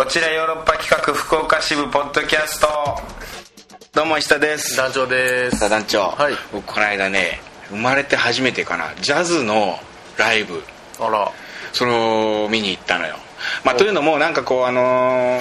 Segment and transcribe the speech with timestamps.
[0.00, 2.66] こちらヨーロッパ企画福岡支部ポッドキャスト。
[3.92, 4.74] どうも石田です。
[4.74, 5.68] 団長です。
[5.68, 6.32] 団長、はい。
[6.54, 8.94] 僕この間ね生まれて初めてかな。
[9.02, 9.78] ジャズの
[10.16, 10.62] ライブ。
[11.00, 11.30] あら。
[11.74, 13.16] それを見に行ったのよ、
[13.62, 15.40] まあ、というのもなんかこうあのー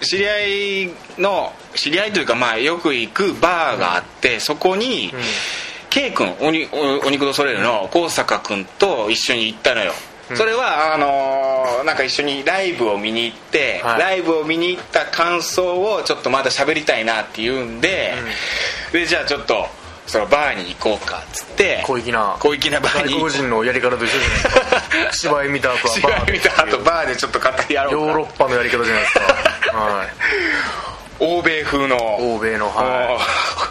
[0.00, 5.12] 知り合いの知り合いというかまあよく行くバーがあって、そこに、
[5.90, 7.88] K 君おにおお肉とソレールの？
[7.92, 9.92] 高坂君と一緒に行ったのよ、
[10.34, 14.00] それはあのーなんか一緒にライブを見に行って、はい。
[14.00, 18.14] ライブを見に行った感想をちょっとまだ喋りたいなっていうんで、
[18.92, 19.66] でじゃあちょっと
[20.06, 22.36] そのバーに行こうかっつって小粋な。
[22.40, 25.12] 小粋なバーに外国人のやり方と一緒じゃないですか。
[25.12, 27.96] 芝居見た後は芝バーで居見た後バーでちょっと語り合ろうか。
[27.96, 29.20] ヨーロッパのやり方じゃないですか。
[29.76, 30.08] はい
[31.18, 31.96] 欧米風の。
[32.18, 33.18] 欧米のは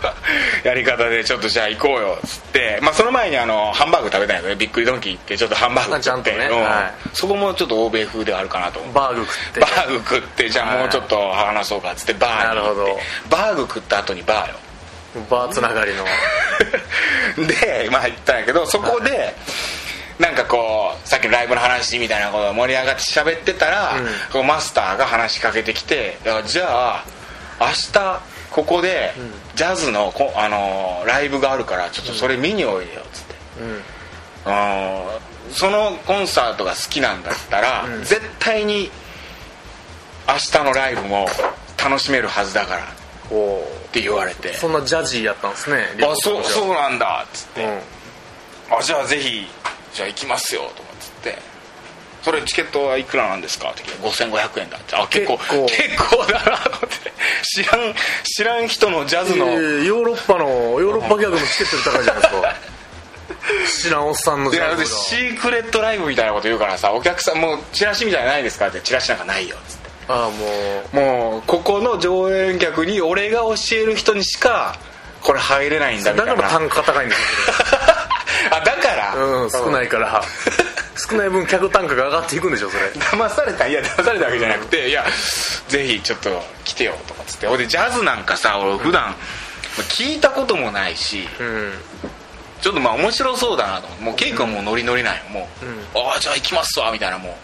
[0.64, 2.18] やり方でちょっとじゃあ行こうよ。
[2.26, 4.56] っつって、まあ、その前にあのハンバーグ食べたんやけどね。
[4.56, 6.04] びっくりドンキー行ってちょっとハンバーグ食って。
[6.04, 6.46] ちゃんとね。
[6.48, 6.64] うん。
[6.64, 9.60] はそこもちょっと欧米風ではあるかなとバーグ食って。
[9.60, 14.56] バーグ食ってじゃあもうちょっと話そうかっつってバーにバーグ食った後にバーよ。
[15.30, 16.06] バーつながりの。
[17.48, 19.36] でまあ行ったんやけどそこで
[20.20, 24.08] なんかこうさっきのライブの話みたいなことが盛り上がって喋ってたら、うん。
[24.32, 27.04] こうマスターが話しかけてきてじゃあ
[27.60, 29.14] 明日ここで
[29.56, 33.82] ジャズのこ、あのーライブがあるからちょっとそれ見においでよっつって、うん。
[34.46, 38.04] あのーそのコンサートが好きなんだったら、うん。
[38.04, 38.90] 絶対に
[40.28, 41.28] 明日のライブも
[41.78, 42.88] 楽しめるはずだからっ
[43.92, 44.54] て言われて。
[44.54, 48.78] そんなジャジーやったんですねあそうそうなんだっつって、うん。
[48.78, 49.46] あじゃあぜひ
[49.94, 50.85] じゃあ行きますよと
[52.26, 53.70] それチケットはいくらなんですか？
[53.70, 54.96] って聞いて5500円だって。
[54.96, 56.26] あ結構結構。
[56.26, 57.14] だなと思って。
[57.44, 62.56] 知らん知らん人のジャズの、えーヨーロッパのヨーロッパ客のチケットより高いじゃないですか。
[63.84, 64.86] 知らんおっさんのジャズが。
[64.90, 68.70] シークレットライブみたいなこと言うからさお客さんもうチラシみたいないですか？
[68.70, 69.90] ってチラシなんかないよっつって。
[70.08, 70.96] ああもう。
[70.96, 74.76] もうここの常連客に俺が教える人にしか
[75.22, 76.34] これ入れないんだみたいな。
[76.36, 77.22] だから単価高いんです
[78.52, 80.24] あだから、ようん少ないから
[81.10, 82.86] 少ない分客単価が上がっていくんでしょそれ。
[82.94, 85.06] 騙されたいや騙されたわけじゃなくていや
[85.68, 86.30] ぜひちょっと
[86.64, 87.48] 来てよとかっつって。
[87.48, 89.16] 俺でジャズなんかさ俺普段まあ
[89.84, 91.72] 聞いたこともないしうん。
[92.62, 94.04] ちょっとまあ面白そうだなと思って。
[94.06, 95.22] もうケイ君はもうノリノリなんよ。
[95.32, 97.18] もう、うんああじゃあ行きますわみたいな。
[97.18, 97.38] も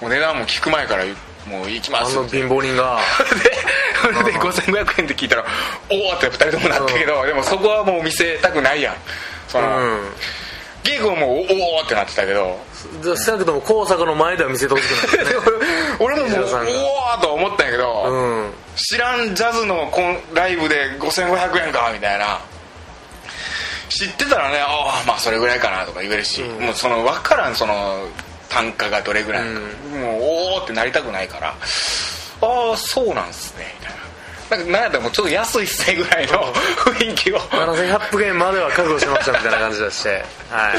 [0.00, 1.04] うもう値段も聞く前から
[1.46, 2.98] もう行きますあの貧乏人が。
[4.24, 5.44] でで5500円って聞いたら
[5.90, 8.96] おおって2人ともなったけど、でもそこはもう見せたくないやん。
[9.48, 10.00] その、うん。
[10.82, 12.60] ケイ君はもうおおってなってたけど
[13.16, 15.32] 少なくとも高坂の前では見せてほしくないね。
[16.00, 16.70] 俺ももうお石田さんが。
[17.18, 18.52] おと思ったんやけど、うん。
[18.76, 22.40] 知らんジャズのコンライブで5500円かみたいな。
[23.88, 28.08] 知ってたらねああまあそれぐらいかなとか言えるし、もうその分からんその
[28.48, 31.54] 単価がどれぐらいか、もうおおってなりたくないから
[32.40, 34.03] ああそうなんすねみたいな
[34.50, 36.52] なんかなんやったらもうちょっと安いっすねぐらいの
[36.84, 37.40] 雰囲気を。
[37.40, 40.72] 7100円までは覚悟しましたみたいな感じだしては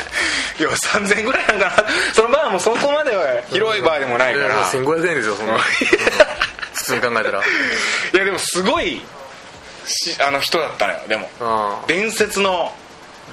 [0.58, 0.62] い。
[0.62, 1.86] いや3000円ぐらいなんかな。
[2.14, 5.58] そのバーもそこまでは広いバーでもないから、いや1500円ですよそんな。
[6.74, 7.40] 普通に考えたら。
[7.40, 7.44] い
[8.18, 9.02] やでもすごい
[9.88, 11.30] しあの人だったのよでも。
[11.42, 12.74] あ伝説の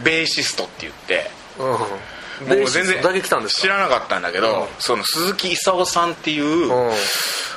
[0.01, 1.31] ベーシストって言って。
[1.59, 1.69] あうん。
[1.69, 3.01] もう全然
[3.49, 6.95] 知らなかったんだけど、その鈴木勲さんっていううん。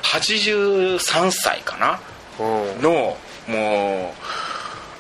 [0.04, 4.26] 83歳かなうんのもう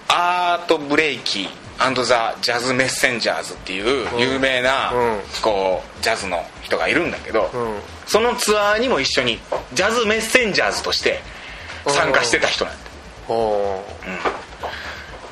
[0.07, 5.19] アートブレイキーザ・ジャズ・メッセンジャーズっていう有名なうん。
[5.41, 7.79] こうジャズの人がいるんだけど、うん。
[8.07, 9.39] そのツアーにも一緒に
[9.73, 11.21] ジャズ・メッセンジャーズとして
[11.87, 12.79] 参加してた人なんだ。
[13.27, 13.83] お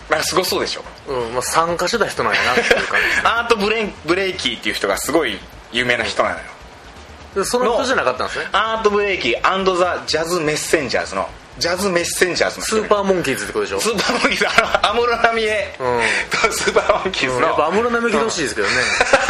[0.10, 0.20] なん。
[0.20, 0.84] かすごそうでしょ。
[1.08, 1.34] うん。
[1.34, 3.00] まあ参加してた人なんやなっていう感
[3.40, 5.40] アートブレイブレイキーっていう人がすごい
[5.72, 7.46] 有名な人なのよ。
[7.46, 8.46] その人じゃなかったんですね。
[8.52, 11.28] アートブレイキーザ・ジャズ・メッセンジャーズの
[11.60, 13.80] ジャズ・メッセンジャーズの人スーパーモンキーズってことでしょ？
[13.80, 14.46] スーパーモンキーズ。
[14.48, 15.76] 安室奈美恵。
[15.80, 16.02] うん。
[16.32, 18.74] とスーパーモンキーズの、うんやっぱ安室奈美恵来てほしいですけどね。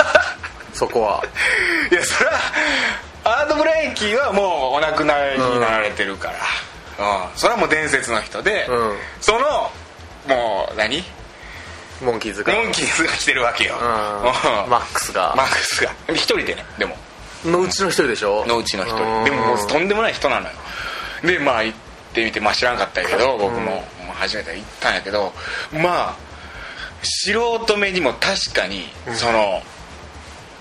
[0.73, 1.23] そこは。
[1.91, 2.39] いやそれは
[3.25, 6.31] アートブレイキーはもうお亡くなりになられてるか
[6.97, 7.37] ら、うん。
[7.37, 8.97] それはもう伝説の人で、うん。
[9.21, 9.71] その
[10.27, 11.03] もう何？
[12.01, 12.53] モンキーズが。
[12.53, 13.87] モンキーズが来てるわけよ、うん。
[13.87, 13.91] う
[14.67, 14.69] ん。
[14.69, 15.33] マックスが。
[15.35, 15.91] マックスが。
[16.09, 16.97] 一人でねでも。
[17.45, 18.45] のうちの一人でしょ？
[18.45, 18.97] のうちの一うん。
[18.97, 20.53] 人でももうとんでもない人なのよ。
[21.23, 21.77] でまあ行っ
[22.13, 23.83] てみてまあ知らんかったけど僕も
[24.13, 25.33] 初めて行ったんやけど
[25.73, 26.15] まあ
[27.03, 27.33] 素
[27.65, 29.61] 人目にも確かにその、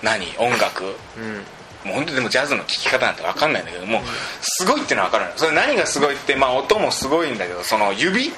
[0.01, 0.83] 何音楽？
[1.17, 1.43] うん。
[1.85, 4.01] もう本当でもジャズの聴き方なんて分かんないんだけども、
[4.41, 8.31] すごいってのは分かるそれ何がすごいってまあ音もすごいんだけどその指、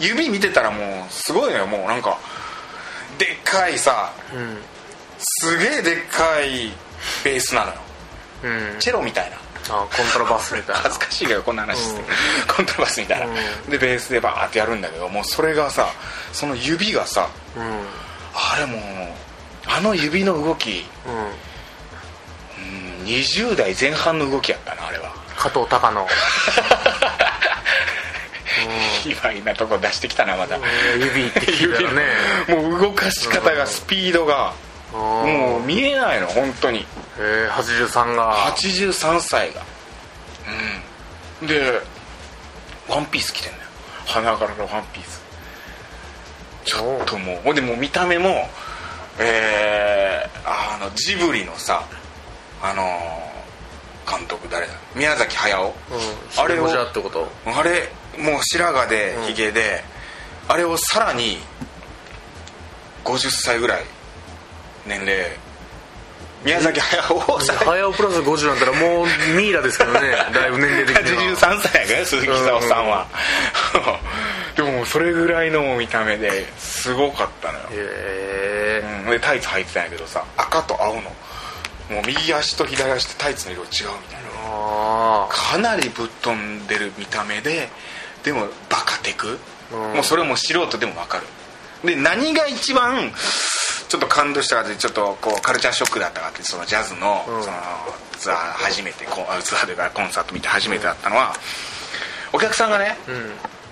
[0.00, 2.18] 指見てたらもうすごいのよもうなんか
[3.18, 4.58] でっかいさうん。
[5.18, 6.72] すげえでっかい
[7.24, 7.78] ベースなのよ。
[8.44, 8.78] うん。
[8.78, 9.36] チェロみたいな
[9.70, 10.82] あコントラバスみたいな。
[10.82, 12.02] 恥ずかしいけどこんな話して、
[12.46, 13.34] コントラバスみたいな、
[13.68, 15.86] でベースでバーってやるんだけどもうそれがさ
[16.32, 17.62] その指がさうん。
[17.62, 18.80] うんあれもう
[19.66, 21.10] あの指の動き、う
[23.02, 25.12] ん、20代前半の動きやったなあれは。
[25.36, 26.06] 加藤隆の。
[29.02, 30.58] 卑猥なとこ出してきたなまた、
[30.98, 32.02] 指って聞いたらね。
[32.48, 34.52] もう動かし方がスピードが
[34.92, 36.86] ももう見えないの本当に
[37.18, 38.34] えー、83が。
[38.54, 39.62] 83歳が。
[41.40, 41.46] うん。
[41.46, 41.80] で
[42.88, 43.64] ワンピース着てんだよ。
[44.06, 45.20] 花柄のワンピース。
[46.64, 48.48] ちょっともうほんでもう見た目も
[49.18, 51.82] えー、あのジブリのさ
[52.62, 53.28] あのー
[54.10, 54.72] 監督誰だ？
[54.94, 55.72] 宮崎駿、うん。
[56.42, 57.28] あれをじゃってこと？
[57.44, 59.84] あれもう白髪でヒゲで、
[60.48, 61.36] あれをさらに
[63.04, 63.84] 50歳ぐらい
[64.86, 65.26] 年齢
[66.44, 69.06] 宮崎駿をさらに早尾プラス50なんたらもう
[69.36, 70.00] ミイラですけどね。
[70.32, 71.36] だいぶ年齢的には。
[71.36, 73.06] 83歳やから鈴木久夫さんは、
[74.56, 79.02] でももうそれぐらいの見た目ですごかったのよ、へえ。
[79.06, 81.00] うん、でタイツ履いてたんやけどさ赤と青の
[81.90, 84.28] もう右足と左足とタイツの色違うみたいな。
[84.50, 87.68] あかなりぶっ飛んでる見た目で
[88.22, 89.38] でもバカテク、
[89.72, 89.78] うん。
[89.94, 91.24] もうそれも素人でも分かる。
[91.84, 93.12] で何が一番
[93.88, 97.42] ちょっと感動したかってちょっとこうカルチャーショックだったかってそのジャズの,、うん。
[97.42, 97.56] その
[98.18, 101.34] ツアー初めてこうあツアーというかコンサート見て初めてだったのは、
[102.32, 102.96] お客さんがね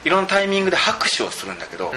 [0.05, 1.97] いろんなタイミングで拍手をするんだけど、う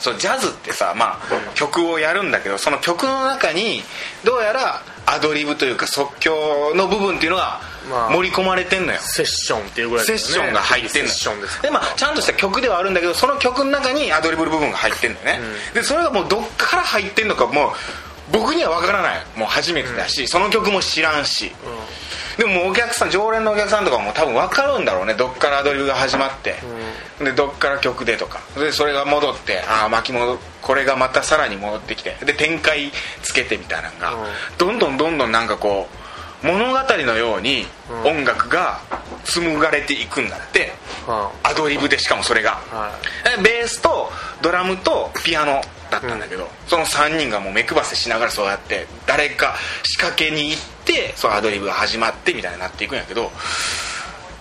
[0.00, 3.82] そうジャズってさ、まあ、曲をやるんだけどその曲の中に
[4.24, 17.72] どうやらアドリブというか即興の部分っていうのがまあ盛り込まれてんのよ、セッションっていうぐらいセッションが入ってんのセッションですでまあちゃんとした曲ではあるんだけどその曲の中にアドリブの部分が入ってんだよね、でそれがもうどっから入ってんのかもう
[18.30, 19.26] 僕には分からない。
[19.36, 21.52] もう初めてだし、その曲も知らんし、
[22.38, 25.12] でももうお客さん常連のお客さんとかも多分分かるんだろうね。
[25.12, 26.54] どっからアドリブが始まって、
[27.18, 28.40] でどっから曲でとか。
[28.56, 32.16] でそれが戻ってああ巻き戻これがまたさらに戻ってきて。
[32.24, 32.90] で展開
[33.22, 34.28] つけてみたいなのが、うん。
[34.56, 36.01] どんどんどんどんなんかこう
[36.42, 38.18] 物語のようにうん。
[38.18, 38.80] 音楽が
[39.24, 40.72] 紡がれていくんだって、
[41.06, 42.60] はアドリブでしかもそれが、
[43.42, 44.10] ベースと
[44.40, 45.60] ドラムとピアノ
[45.90, 49.54] だったんだけど、その3人がもう目配せしながらそうやって誰か
[49.84, 53.30] 仕掛けに行ってそのアドリブが始まってみたいになっていくんやけど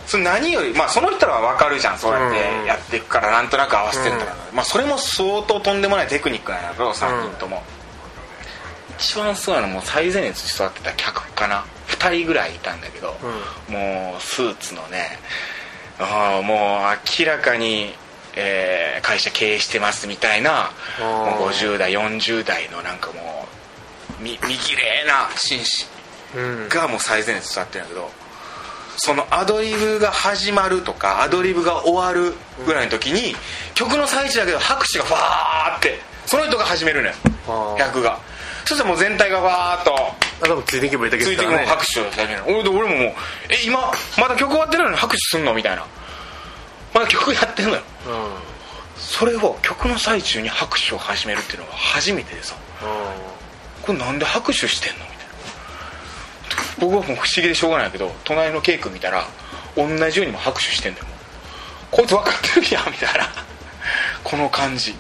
[0.07, 7.63] それ何よりまあその人らは分かるじゃんそうやってやっていくからなんとなく合わせてるんだから、まあそれも相当とんでもないテクニックなんやけど3人とも、
[8.97, 11.65] 一番すごいのはもう最前列に座ってた客かな
[12.09, 13.15] 2人ぐらいいたんだけど、
[13.69, 15.19] もうスーツのね
[16.00, 17.94] もう明らかに、
[18.36, 23.48] えー会社経営してますみたいなもう50代40代のなんかも
[24.19, 25.86] うみ見綺麗な紳士
[26.36, 26.69] うん。
[26.69, 28.09] がもう最前列座ってるんだけど
[28.97, 33.36] そのアドリブが始まるとかアドリブが終わるぐらいの時に
[33.74, 37.13] 曲の最中だけど拍手がファーってその人が始めるのよ。
[37.47, 37.77] あー。
[37.77, 38.19] 客が。
[38.65, 40.15] そしたらもう全体がファーっとあ
[40.47, 43.13] 多分ついていけばいいだけついてもうですからね拍手を始める俺俺ももう
[43.49, 45.85] 「え今まだ曲終わってないのに拍手すんの?」みたいな。
[46.93, 47.81] まだ曲やってんのよ。
[48.07, 48.51] うん
[48.97, 52.55] それを曲の最中に拍手を始めるっていうのが初めてでさ。
[53.81, 55.23] これなんで拍手してんのみたいな。
[56.77, 59.25] 僕はもう不思議でしょうがないけど隣のケイ君見たら
[59.75, 61.07] 同じようにも拍手してんだよ。
[61.89, 63.27] こいつ分かってるやんみたいな。
[64.23, 64.95] この感じ。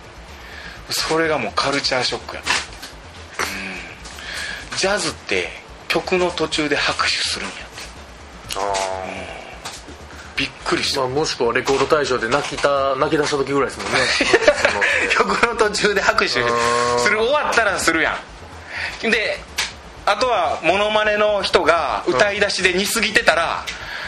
[0.89, 2.51] それがもうカルチャーショックやった。
[4.77, 5.49] ジャズって
[5.87, 7.65] 曲の途中で拍手するんやって。
[8.57, 9.31] あ
[10.37, 11.01] びっくりした。
[11.01, 13.99] ーまあもしくはレコード大賞で泣きた泣き出した時ぐらいですもんね。
[15.11, 17.19] 曲の途中で拍手する。
[17.19, 18.17] 終わったらするや
[19.03, 19.11] ん。
[19.11, 19.39] で
[20.05, 23.65] あとはモノマネの人が歌い出しで似すぎてたら、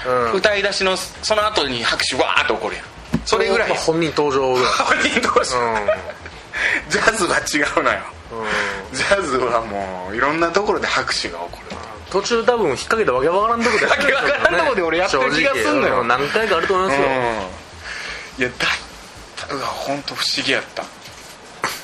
[0.08, 0.32] うん。
[0.34, 2.86] 歌い出しのその後に拍手わーって起こるやん。
[3.25, 4.72] それぐらいまあ本人登場ぐらい。
[4.79, 5.89] 本人同士うん。
[6.89, 8.00] ジャズは違うのよ。
[8.32, 8.48] うん
[8.93, 11.75] ジャズはもういろんなところで拍手が起こる
[12.12, 16.03] 途中多分引っ掛けたわけわからんとこでわけわからんとこで俺やってる気がすんのよ。
[16.03, 17.13] 何回かあると思いますよ、うん。
[17.13, 20.83] いやだうわ本当不思議やった。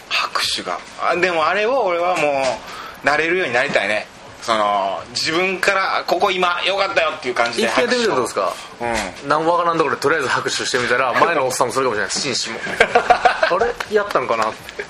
[0.10, 0.78] 拍手が。
[1.02, 2.44] あでもあれを俺はも
[3.04, 4.06] う慣れるようになりたいね。
[4.42, 8.42] その自分からここ今よかったよっていう感じで一回やってみたらどうですか？
[8.42, 8.54] か
[9.24, 9.30] うん。
[9.30, 12.12] 何もわからんところでとりあえず拍手してみたら 前のおっさんもそれかもしれない。
[12.12, 12.60] 紳士も。
[12.96, 13.50] あ
[13.90, 13.96] れ？
[13.96, 14.84] やったんかなって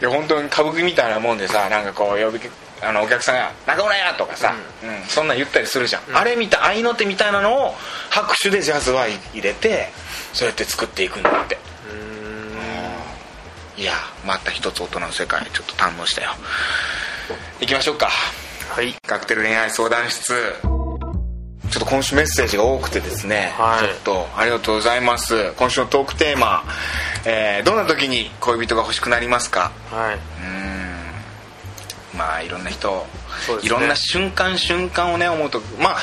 [0.00, 2.40] いや本当に歌舞伎みたいなもんでさなんかこう呼び
[2.82, 5.04] あのお客さんが「中村や!」とかさ、うん。
[5.08, 7.76] そんなん言ったりするじゃん、あれみたい合いの手みたいなのを
[8.10, 9.90] 拍手でジャズは入れて
[10.32, 11.58] そうやって作っていくんだって。
[13.76, 13.92] いや
[14.24, 16.30] また一つ大人の世界ちょっと堪能したよ。
[17.60, 18.08] 行きましょうか。
[18.70, 18.94] はい。
[19.06, 20.54] カクテル恋愛相談室
[21.74, 23.80] ちょっと今週メッセージが多くてですね、はい。
[23.80, 25.52] ちょっとありがとうございます。
[25.56, 26.62] 今週のトークテーマ、
[27.26, 29.72] えーどんな時に恋人が欲しくなりますか？
[29.90, 30.18] はい。
[32.16, 33.02] まあいろんな人、ね。
[33.62, 35.96] いろんな瞬間瞬間をね思うとまあ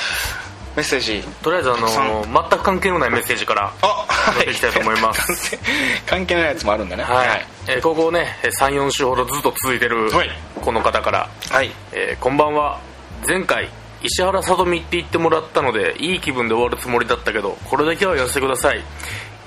[0.76, 5.58] メッセージとりあえずあの全く関係のないメッセージからあやっていきたいと思います。
[6.06, 7.04] 関係 ないやつもあるんだね。
[7.06, 10.30] はい、えーここね34週ほどずっと続いてるはい。
[10.60, 11.72] この方からはい。
[11.94, 12.78] えーこんばんは。
[13.26, 13.70] 前回
[14.04, 18.84] 石原さとみって言ってもらったのでいい気分で終わるつもりだったけどこれだけは言わせてください。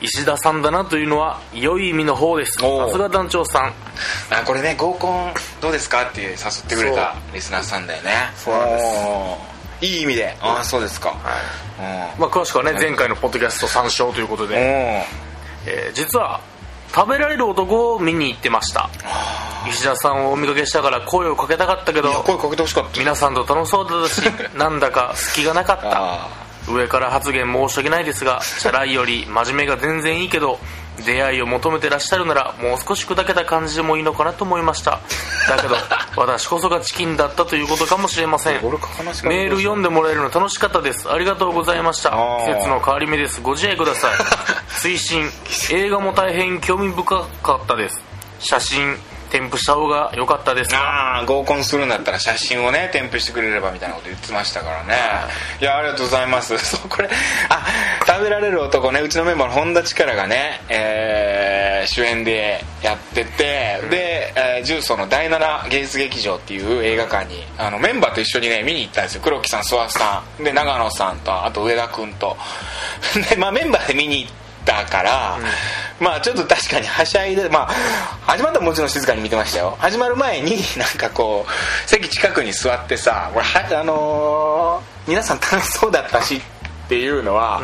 [0.00, 2.58] 石田さんだなというのは良い意味の方です。
[2.58, 3.73] さすが団長さん。
[4.30, 6.37] あこれね合コンどうですかって誘っ
[6.68, 8.11] てくれたリスナーさんだよね。
[8.37, 8.78] そうなんで
[9.80, 9.87] す。
[9.87, 10.37] いい意味で。
[10.40, 11.11] ああそうですか。
[11.11, 12.16] はい。
[12.16, 16.40] うんまあ、詳しくはね前回のポッドキャスト参照ということで、えー実は
[16.94, 18.88] 食べられる男を見に行ってました。
[19.68, 23.00] 石田さんをお見かけしたから声をかけたかったけど声かけてほしかった。
[23.00, 24.22] 皆さんと楽しそうだったし
[24.56, 25.90] なんだか隙がなかった。
[25.92, 26.28] あ
[26.68, 30.58] 上から発言申し訳ないですがチャラいより真面目が全然いいけど
[31.04, 35.00] 出会いを求めてらっしゃるならもう少し砕けた感じでもいいのかなと思いました。
[35.48, 35.74] だけど
[36.16, 38.62] 私こそがチキンだったということかもしれません。
[38.62, 41.10] メール読んでもらえるの楽しかったです。
[41.10, 42.10] ありがとうございました。
[42.10, 43.40] 季節の変わり目です。
[43.40, 44.14] ご自愛ください。
[44.70, 45.30] 推進
[45.70, 48.00] 映画も大変興味深かったです。
[48.38, 48.98] 写真
[49.34, 54.94] 添付した方が良かったですああ合コンするんだったら写真をね添付してくれればみたいなこと言ってましたからね。
[55.60, 55.64] い。
[55.64, 56.56] やありがとうございます。
[56.64, 57.10] そうこれ
[57.48, 57.66] あ
[58.06, 59.00] 食べられる男ね。
[59.00, 69.20] うちのメンバーの本田力がね、えー主演でやってて、で、えー重曹の第7芸術劇場っていう映画館にあのメンバーと一緒にね見に行ったんですよ。
[69.20, 70.44] 黒木さん諏訪さん。
[70.44, 72.36] で長野さんとあと上田君と。
[73.30, 74.32] で、まあ、メンバーで見に行っ
[74.64, 75.38] たから、
[76.00, 77.72] まあちょっと確かにはしゃいでまあ
[78.22, 79.76] 始まったらもちろん静かに見てましたよ。
[79.78, 83.42] 始まる前に なんかこう席近くに座ってさは
[83.80, 87.62] あのー皆さん楽しそうだったしっていうのは、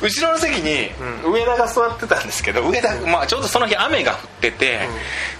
[0.00, 0.90] 後ろの席に
[1.24, 4.88] 上田が座ってたんですけど上田、まあ、ちょうどその日雨が降ってて、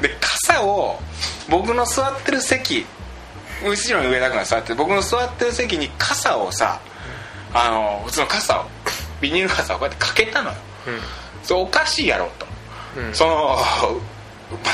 [0.01, 1.01] で傘を
[1.49, 2.87] 僕の座ってる席
[3.65, 6.81] 後ろに上田君が座って僕の座ってる席に傘をさ
[7.55, 8.65] あの普通の傘を
[9.21, 10.57] ビニール傘をこうやってかけたのよ、
[11.43, 12.47] それおかしいやろと、
[12.97, 13.15] うん。
[13.15, 13.59] その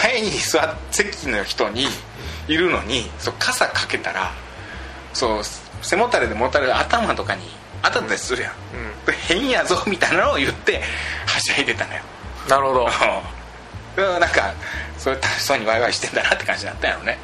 [0.02, 1.86] 前に座っ席の人に
[2.48, 4.32] いるのにそう傘かけたら
[5.12, 5.42] そう
[5.82, 7.42] 背もたれでもたれで頭とかに
[7.82, 8.52] 当たったりするやん、
[9.28, 10.82] 変やぞみたいなのを言って
[11.26, 12.00] はしゃいでたのよ。
[12.48, 12.88] なるほど。
[13.96, 14.20] うん。
[14.20, 14.52] なんか
[14.96, 17.18] それ楽しそうにワイワイしてんだなって感じだったんやろね。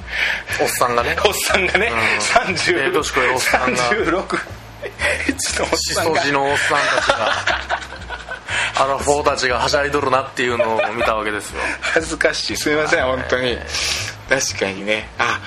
[0.60, 1.16] おっさんがね。
[1.26, 1.98] おっさんがね、うん。
[2.54, 3.90] 30ええ年こえるおっさんが。
[3.90, 4.38] 36
[5.38, 6.24] ちょっとおっしさんが。
[6.26, 7.73] のおっさんたちが
[8.76, 11.60] アラフォーたちがはしゃいどるなっていうのを見たわけですよ。
[11.80, 12.56] 恥ずかしい。
[12.56, 13.56] すいません本当に。
[14.28, 15.08] 確かにね。
[15.18, 15.40] あ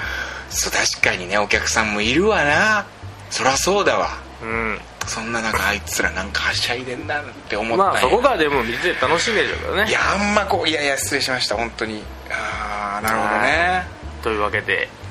[0.50, 1.38] そう確かにね。
[1.38, 2.86] お客さんもいるわな。
[3.29, 4.10] そりゃそうだわ。
[4.41, 4.79] うん。
[5.07, 9.88] そんな中あいつらなんかはしゃいでんなって思ったまあそこからでも見てて楽しいんでしょうけどね。
[9.88, 11.55] いやあんまこういやいや失礼しました。
[11.55, 12.03] 本当に。
[12.29, 13.84] ああなるほどね。
[14.22, 14.89] というわけで。
[14.91, 15.07] あ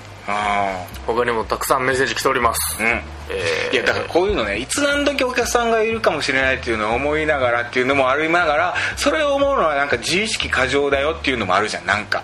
[1.07, 2.89] 他にもたくさんメッセージ来ております、あうん。
[2.89, 3.75] えー。
[3.75, 12.23] いやだからこういうのねいつ何時お客さんがいるかもしれないっていうのを思いながらっていうのもありながらそれを思うのはなんか自意識過剰だよっていうのもあるじゃんなんか。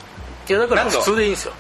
[0.49, 1.54] いやだから普通でいいんですよ。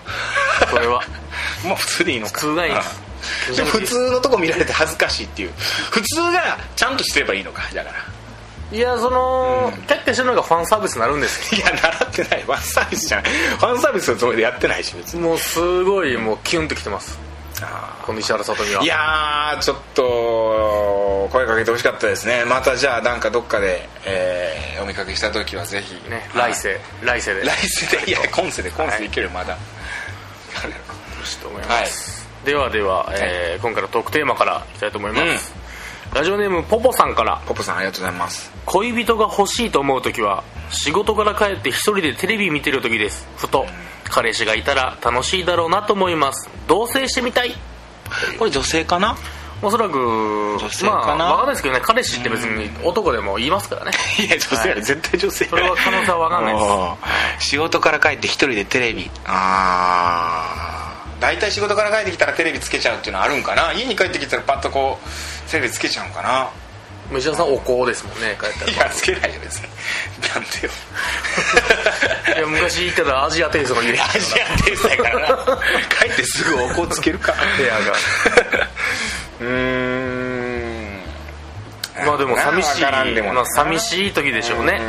[0.68, 1.02] それは。
[1.64, 2.32] もう普通でいいのか。
[2.34, 3.62] 普通がいいんです。
[3.62, 3.66] うん。
[3.66, 5.52] 普通のとこ見られて恥ずかしいっていう。
[5.90, 8.11] 普通がちゃんとしてればいいのかだから
[8.72, 11.60] いやその、キャッキャしてるのがファンサービスになるんですよ。
[11.60, 12.42] いや習ってない。
[12.42, 13.30] ファンサービスじゃない。
[13.30, 15.22] ファンサービスのつもりでやってないし別に。
[15.22, 17.18] もうすごいもうキュンときてます。
[17.60, 18.82] あこの石原さとみは。
[18.82, 22.44] いやーちょっと声かけてほしかったですね。
[22.46, 25.94] またじゃあなんかどっかで、えーお見かけした時はぜひ。
[26.10, 26.52] ねはい。
[26.52, 27.44] 来世来世で。
[27.44, 28.10] 来世で。
[28.10, 28.12] い。
[28.12, 28.70] や今世で。
[28.70, 29.56] 今世でいけるよまだ、
[31.16, 35.54] 欲しいと思います、ではでは、えー今回のトークテーマからいきたいと思います、
[36.14, 37.40] ラジオネームポポさんから。
[37.46, 38.52] ポッポさんありがとうございます。
[38.66, 43.26] 恋人が欲しいと思う時は仕事から帰って一人でテレビ見てる時です。
[43.36, 43.64] ふと
[44.04, 46.50] 彼氏がいたら楽しいだろうなと思います。
[46.68, 47.54] 同棲してみたい。
[48.38, 49.16] これ女性かな？
[49.62, 51.16] おそらく女性かな？
[51.16, 51.80] まあ分かんないですけどね。
[51.82, 53.92] 彼氏って別に男でも言いますからね。
[54.18, 55.46] いや女性やろ、絶対女性。
[55.46, 57.48] それは可能性は分かんないです。
[57.48, 59.10] 仕事から帰って一人でテレビ。
[59.24, 60.71] ああ
[61.22, 63.72] 大体仕事から帰ってきたらテレビつけちゃうっていうのはあるんかな？
[63.72, 66.50] 家に帰ってきたらパッとこうテレビつけちゃうんかな？
[67.16, 68.72] 石田さんお香ですもんね帰ったら。
[68.72, 69.68] いやつけないよ別に。
[70.34, 70.72] なんでよ。
[72.36, 75.58] いや昔言ってたアジアテイストがいるアジアテイストやからな。
[76.00, 77.34] 帰ってすぐお香つけるか。
[77.56, 77.78] 部屋が。
[79.40, 81.02] うーん。
[82.04, 82.82] まあでも寂しい。
[82.82, 84.80] まあ寂しい時でしょうね。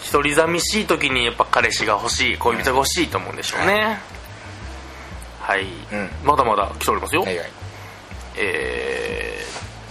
[0.00, 3.98] 一人寂しい時にやっぱ彼氏が欲しい恋人が欲しいと思うんでしょうね、
[5.48, 6.10] はい、うん。
[6.24, 7.46] まだまだ来ておりますよ、はいはい。
[8.36, 9.42] え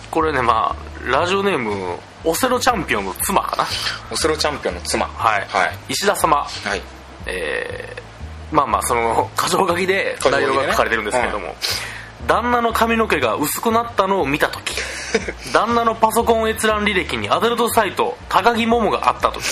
[0.07, 3.65] ー、これねまあラジオネームオセロチャンピオンの妻かな。
[4.11, 5.07] オセロチャンピオンの妻。
[5.07, 5.71] はい、はい。
[5.89, 6.37] 石田様。
[6.43, 6.81] はい。
[7.25, 8.07] えー
[8.51, 11.55] まあまあその箇条書きで内容が書かれてるんですけれども、
[12.27, 14.73] 旦那の髪の毛が薄くなったのを見た時。
[15.53, 19.43] 旦那のパソコン閲覧履歴にアダルトサイト高木桃があった時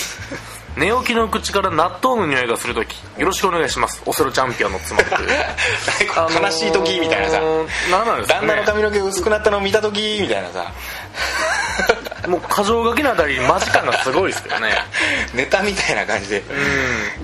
[0.78, 4.02] 寝起きの口から納豆の匂いがする時よろしくお願いします。
[4.06, 5.30] オセロチャンピオンの妻という。
[6.44, 7.38] 悲しい時みたいなさ。
[7.38, 8.48] あのー何なんですかね。
[8.48, 10.72] 旦那の髪の毛薄くなったのを見た時みたいなさ。
[12.28, 14.74] もう箇条書きのあたりマジ感がすごいですけどね。
[15.34, 16.44] ネタみたいな感じで。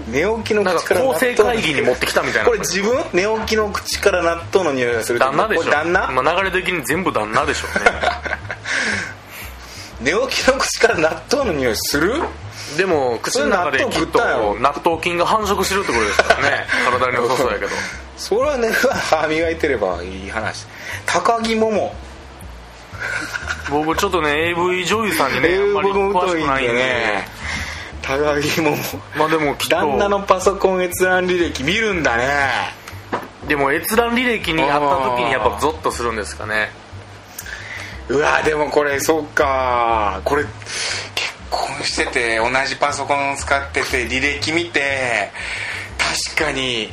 [0.08, 2.48] 寝起きの口からか構成会議に持ってきたみたいな。
[2.48, 3.04] これ自分？
[3.12, 5.64] 寝起きの口から納豆の匂いがする旦那でしょ。
[5.72, 7.92] 旦那、まあ、流れ的に全部旦那でしょうね。
[10.00, 12.24] 寝起きの口から納豆の匂いする？
[12.78, 14.20] でも口の中できっと
[14.60, 16.66] 納豆菌が繁殖してるってことですからね。
[16.86, 17.72] 体に良さそうやけど。
[18.18, 20.66] それはね歯磨いてればいい話。
[21.06, 21.96] 高木桃。
[23.70, 26.74] 僕ちょっとね AV 女優さんにねえあんまり詳しくないんで。
[26.74, 27.28] ね
[28.02, 28.78] 高木桃。
[29.16, 29.76] まあでもきっと。
[29.76, 32.82] 旦那のパソコン閲覧履歴見るんだね。
[33.48, 34.80] でも閲覧履歴にあった
[35.18, 36.70] 時にやっぱゾッとするんですかね。
[38.08, 40.22] うわでもこれそうか。
[40.26, 40.52] これ結
[41.52, 45.32] 婚してて同じパソコンを使ってて履歴見て
[46.36, 46.90] 確かに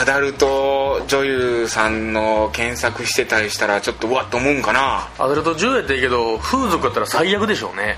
[0.00, 5.08] アダルト女優さんの検索してたりしたらちょっとうわっと思うんかな。
[5.18, 7.96] アダルト10やったらいいけど風俗やったら最悪でしょうね。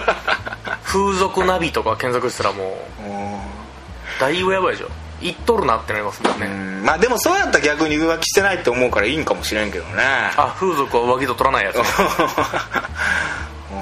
[0.84, 3.10] 風俗ナビとか検索したらもう。
[4.20, 4.88] だいぶやばいでしょ
[5.20, 6.84] 言っとるなってなりますもんうねん。
[6.84, 10.02] まあでもそうやったら逆に浮気してないって思うからいいんかもしれんけどね。
[10.36, 11.82] あ風俗は上着と取らないやつね。
[13.72, 13.78] うん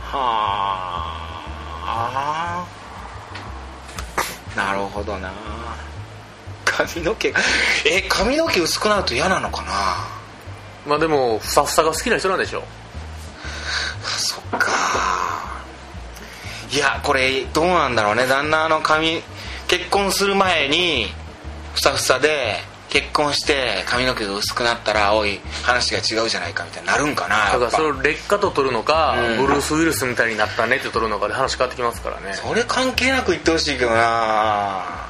[0.00, 0.24] は
[1.84, 2.64] あ。
[4.56, 5.30] なるほどな。
[6.64, 7.34] 髪の毛
[7.84, 9.72] え髪の毛薄くなると嫌なのかな？
[10.86, 12.87] まあでもふさふさが好きな人なんでしょそ
[16.78, 18.26] やこれどうなんだろうね。
[18.26, 19.22] 旦那の髪
[19.66, 21.06] 結婚する前に
[21.74, 22.56] ふさふさで
[22.88, 29.36] 結婚して髪の毛が薄くなったらおい話が違うじゃないかみたいになるんかなだからそれを劣化と取るのか、うん。
[29.38, 32.34] ブルース・ウィルスみたいになったねって取るのかで話変わってきますからね。
[32.34, 35.06] それ関係なく言ってほしいけどな。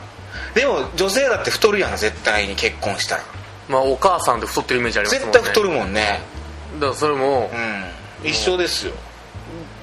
[0.55, 3.23] でも女性だって太るやん絶対に結婚したら。
[3.69, 5.33] まあお母さんって太ってるイメージありますもんね。
[5.33, 6.21] 絶対太るもんね。
[6.75, 8.29] だからそれもうん。
[8.29, 8.93] 一緒ですよ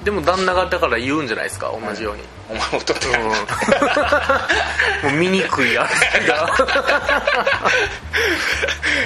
[0.06, 1.68] でも旦那がだから言うんじゃないですか？
[1.72, 3.24] 同じように、お前も太ってうん。
[5.10, 5.88] もう醜いあ
[6.20, 6.48] れが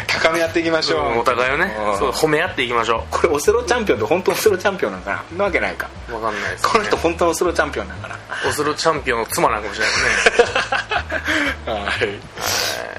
[0.06, 1.20] 高め合っていきましょう。
[1.20, 1.74] お互いをね。
[1.92, 1.98] うん。
[1.98, 5.88] そう褒め合っていきましょこれオセロチャンピオンって本当のオセロチャンピオンなんかななわけないか。
[6.08, 12.20] う分かんないです、この人本当のオセロチャンピオンなんかなオスロチャンピオンの妻なんかもしれないですね はい。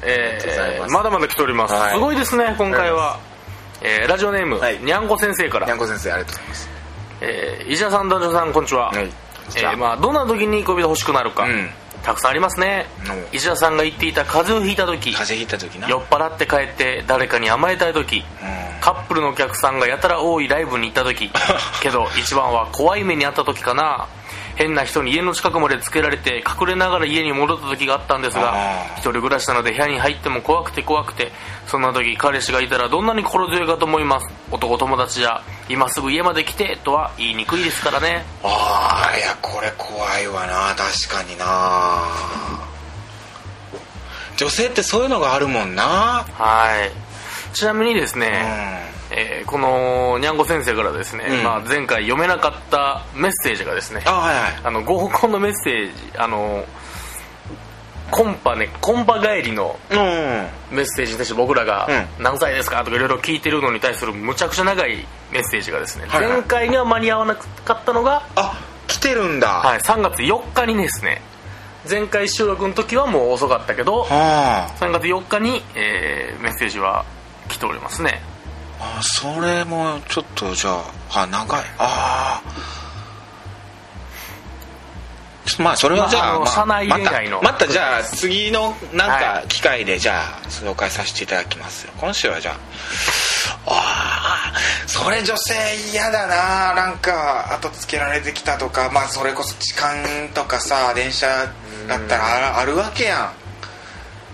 [0.01, 0.89] えありがとうございます。
[0.91, 1.93] ーまだまだ来ております、はい。
[1.93, 3.19] すごいですね今回は、
[3.81, 4.79] えーラジオネーム、はい。
[4.79, 5.67] にゃんこ先生から。
[5.67, 6.70] にゃんこ先生ありがとうございます
[7.21, 11.69] えー石田さん男女さんこんにちは、はいえーまあ、どんな時に恋人欲しくなるか、うん。
[12.03, 12.87] たくさんありますね。
[13.31, 15.13] お石田さんが言っていた風邪をひいた時。
[15.13, 15.87] 風邪ひいた時な。
[15.87, 18.17] 酔っ払って帰って誰かに甘えたい時。
[18.17, 18.23] うん。
[18.81, 21.31] カップルのお客さんがやたら多いライブに行った時。
[21.81, 24.07] けど一番は怖い目にあった時かな
[24.61, 28.53] 変な人に家の近くまでつけられて隠れながら家に戻った時があったんですが
[28.97, 31.31] 一人暮らしなので部屋に入っても怖くて怖くて
[31.65, 34.27] そんな時彼氏がいたらどんなに心強いかと思います？
[34.51, 38.23] 男友達じゃ今すぐ家まで来てとは言いにくいですからね。
[38.43, 40.75] ああいやこれ怖いわな。
[40.75, 42.03] 確かにな。
[44.37, 46.25] 女性ってそういうのがあるもんな。
[46.33, 46.91] はい。
[47.55, 48.21] ちなみにですうん。
[48.21, 51.43] ね、えーこのにゃんこ先生からですね、うん。
[51.43, 54.53] まあ、前回読めなかったメッセージがですねあはいはい。
[54.63, 56.63] あの合コンのメッセージあの
[58.09, 66.31] コンパねコンパ帰りのうんメッセージに対して僕らがう「何歳ですか?」とかいろいろ聞いてるのに対するむちゃくちゃ長いメッセージがですね、はいはい。
[66.33, 68.53] 前回には間に合わなかったのが、あ
[68.87, 69.47] 来てるんだ。
[69.47, 71.21] はい、3月4日にですね
[71.89, 77.05] 前回収録の時はもう遅かったけどは3月4日に、えーメッセージは
[77.47, 78.21] 来ておりますね
[78.81, 80.71] ああそれもちょっとじゃ
[81.11, 81.61] ああ長い。
[81.77, 82.71] ああ
[85.59, 91.93] まあそれはじゃあ,、まあまあまたまたじゃあ次のなんはか機会でじゃあ紹介させていただきますよ。
[91.99, 92.55] 今週はじゃあ
[93.67, 94.53] ああ
[94.87, 95.53] それ女性
[95.91, 96.73] 嫌だな。
[96.73, 99.93] なんか後つけられてきたとかまあそれこそ痴漢
[100.33, 101.27] とかさ電車
[101.87, 103.40] だったらああるわけやん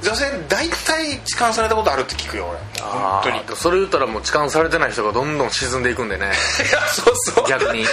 [0.04, 2.60] 女性大体痴漢されたことあるって聞くよ俺。
[2.82, 3.58] 本当に。
[3.58, 6.26] それ言ったらもう痴漢されてない人がどんどん沈んでいくんでね。
[6.28, 6.34] いや
[6.88, 7.46] そうそう。
[7.48, 7.82] 逆に。
[7.82, 7.88] い い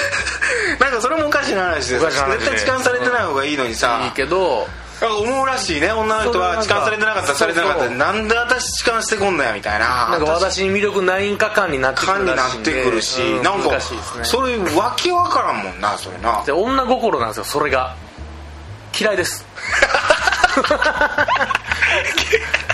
[0.78, 4.12] なんかそれもおかしな話で絶対痴漢されてない方がいいのにさ。
[4.14, 4.68] けど
[5.00, 10.08] 思うらしいね女の人は痴漢されてなかったらされてなかったなんで私痴漢してこんのやみたいな。
[10.10, 13.78] なんか私に魅力ないんか感になってく感になってくるし、うんなんか
[14.22, 16.42] それわけわからんもんなそれな。
[16.44, 17.94] で女心なんですよそれが。
[18.98, 19.44] 嫌いです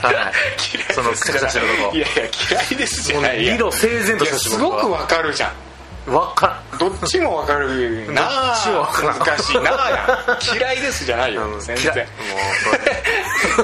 [0.02, 0.12] は
[0.90, 0.92] い。
[0.92, 1.96] そのくちゃくちゃしてるとこ。
[1.96, 5.52] いやいや嫌いですじゃもうない理路整然といやしたすごくわかるじゃん。
[6.12, 8.54] わかどっちもわかるなあ。
[8.64, 9.60] どっちもわ難しい。
[9.60, 9.90] なあ。
[9.90, 11.42] や嫌いですじゃないよ。
[11.60, 12.06] 全嫌い然。
[12.06, 12.12] も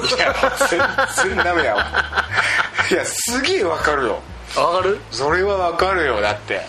[0.01, 0.35] ういや
[0.69, 1.85] 全然ダメやわ
[2.91, 4.21] いやすげえわかるよ。
[4.55, 4.99] わかる？
[5.11, 6.61] それはわかるよだって。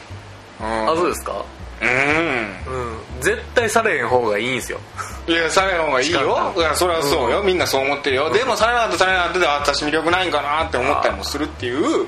[0.61, 0.91] うん。
[0.91, 1.45] あそうですか？
[1.83, 1.89] うん。
[1.89, 2.99] うん。
[3.21, 4.81] 絶対されへん方がいいんですよ
[5.29, 6.55] いやされん方がいいよ。
[6.57, 12.07] いやそれはそうよ、みんなそう思ってるよ、でもされなかったされなかったで私魅力ないんかなって思ったりもするっていう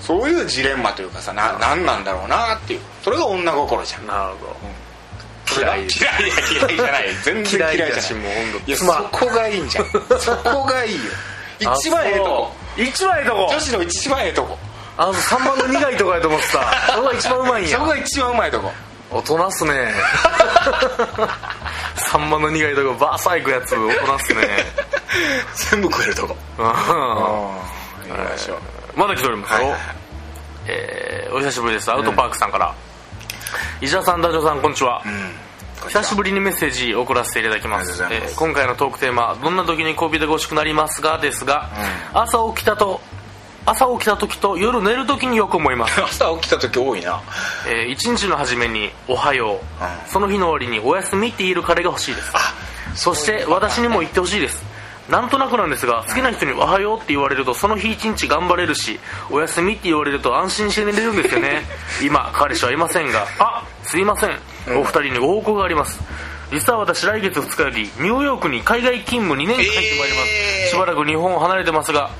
[0.00, 2.80] そういうジレンマというかさな何なんだろうなっていう。
[3.02, 4.06] それが女心じゃん。
[4.06, 4.56] なるほど。
[5.60, 5.80] 嫌い。
[5.80, 7.14] 嫌い嫌い嫌いじゃない。
[7.24, 8.02] 全然嫌いじゃない。
[8.02, 8.94] そ妻。
[9.10, 9.84] こがいいんじゃん。
[10.18, 11.00] そこがいいよ。
[11.58, 12.52] 一番ええとこ。
[12.76, 13.48] 一番ええとこ。
[13.50, 14.58] 女子の一番ええとこ。
[14.96, 16.92] あの3番の苦いとこやと思ってた。
[16.92, 17.76] そこが一番うまいんや。
[17.76, 18.72] そこが一番うまいとこ。
[19.10, 19.72] 大人っすね
[22.08, 24.48] 3番の苦いとこバーサイクやつ大人っすね。
[25.70, 26.36] 全部食えるとこ。
[28.96, 29.80] まだ来ておりますよ、はいはい
[30.66, 31.90] えーお久しぶりです。
[31.92, 32.74] アウトパークさんから、
[33.80, 35.00] 石田さん男女さんこんにちは、
[35.88, 38.02] 久しぶりにメッセージ送らせていただきます。
[38.10, 41.68] えー今回のトークテーマ「どんな時に恋人が欲しくなりますが」ですが、
[42.12, 43.00] 朝起きたと
[43.66, 47.20] 朝起きた時と夜寝る時によく思います、 朝起きた時多いな。
[47.68, 49.88] えー一日の初めに「おはよう」うん。
[50.06, 52.30] その日の終わりに「おやすみ」って言える彼が欲しいです。
[52.34, 52.54] あ
[52.94, 54.64] そして私にも言ってほしいです。
[55.08, 61.66] なんとなくなんですが好きな人に「おはよう」って言われるとその日一日頑張れるし「おやすみ」って言われると安心して寝れるんですよね。
[62.02, 63.26] 今彼氏はいませんが。
[63.38, 64.38] あすいません。
[64.68, 66.00] お二人にご報告があります。
[66.52, 70.30] 実は私来月2日よりニューヨークに海外勤務2年間行ってまいります、
[70.62, 70.70] えー。
[70.70, 72.10] しばらく日本を離れてますが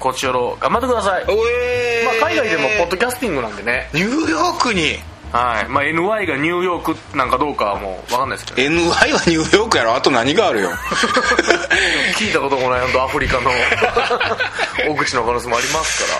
[0.00, 3.88] こっちよろ頑張ってください、おえまあ、海外でもポッドキャスティングなんでね。
[3.94, 4.98] ニューヨークに？
[5.32, 5.68] はい。
[5.68, 8.68] まあ NY がニューヨークなんかどうかはもう分かんないですけど。
[8.70, 9.94] NY はニューヨークやろ？
[9.96, 10.70] あと何があるよ？
[12.18, 13.50] 聞いたこともない本当アフリカの
[14.88, 16.18] 大口の可能性もありますか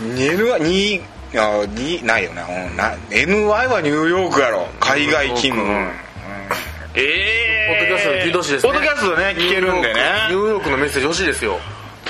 [0.00, 0.06] ら。
[0.14, 1.02] NY に
[1.34, 4.68] あにないよな,、うん、な NY はニューヨークやろ？
[4.78, 5.90] 海外勤務、うん。
[6.94, 8.72] えポッドキャストで聞いてほしいですね。
[8.72, 10.00] ポッドキャストでね聞けるんでね。
[10.30, 11.58] ニューヨークのメッセージ欲しいですよ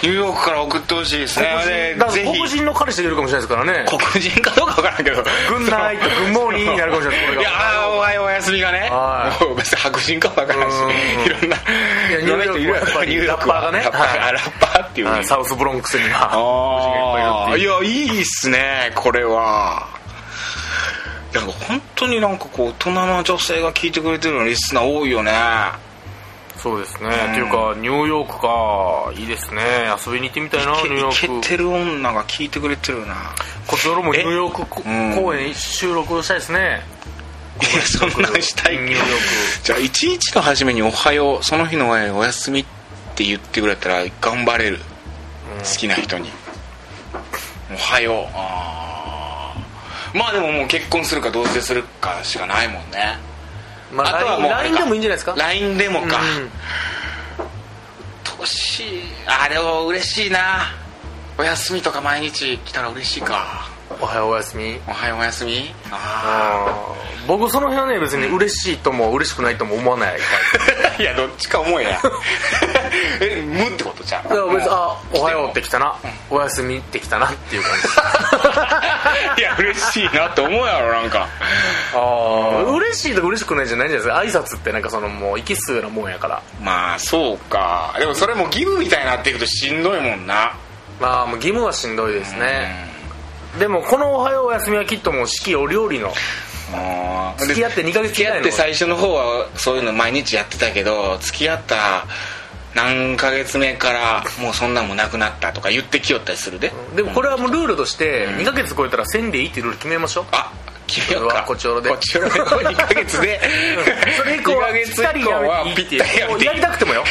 [0.03, 1.47] ニューヨークから送ってほしいですね。
[1.67, 3.87] でだからぜひ黒人の彼氏がいるかもしれないですからね。
[3.89, 5.23] 黒人かどうか分からんけど。
[5.49, 7.51] グンナイとグンモーニーになるかもしれないですいや
[7.89, 8.89] おはようお休みがね。
[8.91, 9.45] はい。
[9.45, 10.75] もう別に白人かも分からんし。
[10.75, 10.91] うん。
[11.25, 15.25] いろんないろんな人いるやろニューヨークはやっぱりニューヨークはラッパーがねラッパーっていうはい。
[15.25, 19.89] サウスブロンクスにはああいやいいっすねこれは。
[21.33, 25.33] なんか本当になんかこう大人の女性が聞いてくれてるのリスナー多いよね
[26.67, 27.11] そうですね。
[27.11, 29.63] っていうかニューヨークかいいですね。
[30.05, 31.49] 遊びに行ってみたいなニューヨーク。
[31.49, 33.15] てる女が聞いてくれてるな。
[33.69, 36.83] こっちよろもニューヨーク公演収録したいですね。
[37.63, 38.79] いやそんなんしたい。
[38.79, 39.11] ニューヨーク。
[39.63, 42.65] じゃあ一日の初めに「おはよう」その日の終わりに「おやすみ」っ
[43.15, 44.81] て言ってくれたら頑張れる。
[45.59, 46.33] 好きな人に
[47.73, 50.19] 「おはよう」あー。
[50.19, 53.19] まあでももう結婚するか同棲するかしかないもんね
[53.93, 56.21] まああとはもう LINE でもいいんじゃないですか？LINE でもか。
[56.21, 56.51] うん。
[58.39, 58.85] 年
[59.27, 60.73] あでも嬉しいな。
[61.39, 63.69] お休みとか毎日来たら嬉しいか
[64.01, 64.79] おはようおやすみ。
[64.89, 65.73] おはようお休み。
[65.91, 70.17] ああー僕その辺はね別に嬉しいとも嬉しくないとも思わない。
[70.99, 72.01] あ いやどっちか思えや。
[73.21, 74.25] え無ってことじゃん。
[74.25, 75.95] だから別にあおはようって来たな。
[76.31, 77.73] おやすみって来たなっていう感
[79.37, 79.41] じ。
[79.43, 81.29] いや嬉しいなって思うやろなんか。
[81.95, 84.41] ああ嬉しいと嬉しくないじゃないじゃないですか。
[84.43, 86.43] 挨拶ってなんかそのもう息吸うようなもんやから。
[86.61, 87.95] まあそうか。
[87.99, 90.53] でもそれも義務みたいになっていくとしんどいもんな。
[91.01, 92.96] まあもう義務はしんどいですね
[93.59, 96.13] でもこの「おはようおやすみ」はきっともう四季折々の。
[96.75, 97.43] あー。
[97.43, 102.07] 付き合って2ヶ月付き合っての最初の方はそういうの毎日やってたけど付き合った
[102.75, 110.25] 何ヶ月目からもうそんなんもなくなったとか言ってきよったりするで、でもこれはもうルールとして2ヶ月超えたら1000でいいってルール決めましょう。
[110.33, 110.53] あ
[110.87, 111.45] 決めようか。
[111.47, 111.89] こっちおろで。
[111.89, 112.35] こっちおろで。
[112.35, 113.41] 2ヶ月で。
[114.19, 116.47] それ以降は2ヶ月以降はぴったりやめていい。
[116.47, 117.05] やりたくてもよ。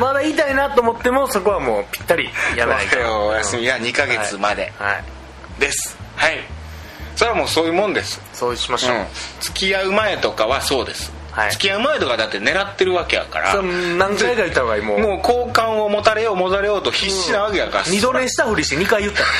[0.00, 3.26] まだ言いたいなと思ってもそこはもうぴったりやめないと。
[3.28, 4.72] お休みは2ヶ月まで。
[4.78, 5.04] はい
[5.62, 5.96] です。
[6.16, 6.38] はい。
[7.14, 8.20] それはもうそういうもんです。
[8.32, 9.06] そうしましょう、うん。
[9.40, 11.52] 付き合う前とかはそうです、はい。
[11.52, 13.62] 付き合う前とかだって狙ってるわけやから。
[13.62, 19.22] 何回か言った方がいいもうもう好感を持たれよう持たれようと必死なわけやから、二度寝したふりして2回言った。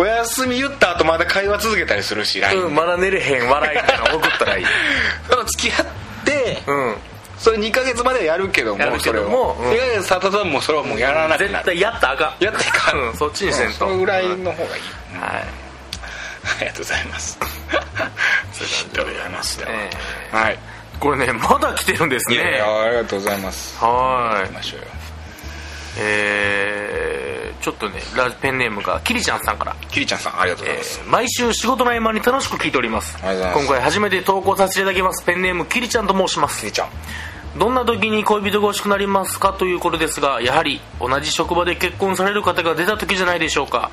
[0.00, 4.64] お休み言った後まだ会話続けたりするしうん、うん、まだ寝れへん笑いみたいなの送ったらいい。
[5.46, 5.86] 付き合っ
[6.24, 6.96] てうん
[7.38, 9.56] それ2ヶ月まではやるけどもやるけども。
[9.56, 9.72] それを。
[9.72, 9.78] うん。
[9.78, 11.52] 2ヶ月経たたらもうそれはもうやらなくなる。
[11.52, 12.44] 絶対やったらあかん。
[12.44, 13.00] やっていかん。
[13.00, 13.74] うんそっちにせんと。
[13.74, 14.82] それぐらいうんの方がいい、
[15.18, 15.32] はい。
[15.40, 17.38] ありがとうございます。
[17.40, 17.46] あ
[18.94, 19.90] りがとうございますえ
[20.36, 20.58] はい。
[20.98, 22.56] これねまだ来てるんですね。
[22.58, 23.78] やありがとうございます。
[23.78, 24.42] はい。
[24.42, 24.86] 行きましょうよ
[25.96, 29.76] えー、ちょっとねラペンネームがキリちゃんさんから。
[29.88, 33.16] キリちゃんさんありがとうございえます、ー毎週仕事の合間に楽しく聞いております。
[33.22, 35.24] 今回初めて投稿させていただきます。
[35.24, 36.60] ペンネームキリちゃんと申します。
[36.60, 36.88] キリちゃん。
[37.58, 43.90] どんな時に恋人が欲しくなりますかということですがやはり同じ職場で結婚される方が出た時じゃないでしょうか、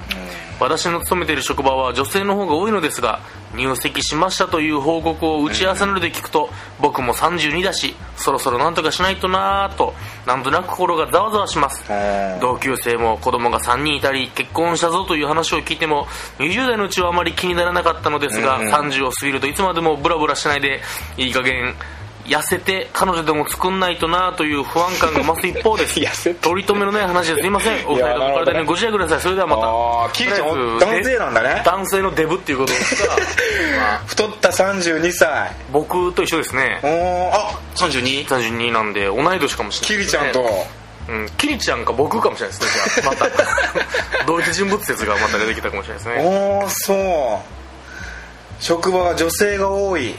[0.60, 3.20] 私の勤めている職場は女性の方が多いのですが
[3.56, 6.50] 入籍しましたという報告を打ち合わせなどで聞くと、
[6.82, 9.94] 僕も32だしそろそろなんとかしないとなぁと
[10.26, 11.86] なんとなく心がざわざわします。
[11.92, 11.94] う
[12.38, 16.06] ん同級生も子供が3人いたり結婚したぞという話を聞いても
[16.40, 18.74] 20代のうちはあまり気にならなかったのですが、うん。
[18.74, 20.82] 30を過ぎるといつまでもブラブラしないで
[21.18, 21.76] いい加減
[22.26, 26.34] 痩せて彼女でも作んないとなという不安感が増す一方です。
[26.36, 27.88] 取り留めのない話ですいません。
[27.88, 29.22] お二人とも体にご自愛ください。
[29.22, 30.14] それではまた。
[30.14, 31.62] キリちゃん男性なんだね。
[31.66, 33.20] 男性のデブっていうことですから、
[33.78, 35.52] ま あ太った32歳。
[35.72, 36.80] 僕と一緒ですね。
[36.84, 38.26] おーあ 32?
[38.26, 40.68] 32なんで同い年かもしれキないリちゃんと。
[41.08, 43.14] うん、キリちゃんか僕かもしれないですねじゃあ。
[43.14, 44.26] また。
[44.26, 46.24] 同一人物説がまた出てきたかもしれないですね。
[46.24, 47.56] おおそう。
[48.60, 50.16] 職場は女性が多い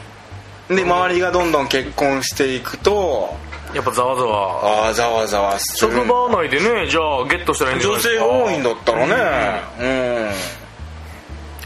[0.68, 3.36] で周りがどんどん結婚していくと
[3.74, 4.84] やっぱざわざわ。
[4.86, 5.92] ああざわざわする。
[5.94, 8.24] 職場内でねじゃあゲットしたらいいんじゃない女ですか。
[8.24, 9.62] 性が多いんだったらね。
[9.80, 10.32] うん。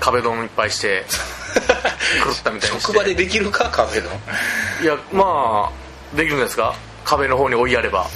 [0.01, 1.05] 壁ドンいっぱいして
[2.25, 2.93] 狂ったみたいにして。
[2.93, 4.11] 職場でできるかカフェの
[4.83, 6.75] いやまあできるんですか。
[7.05, 8.07] 壁の方に追いやれば。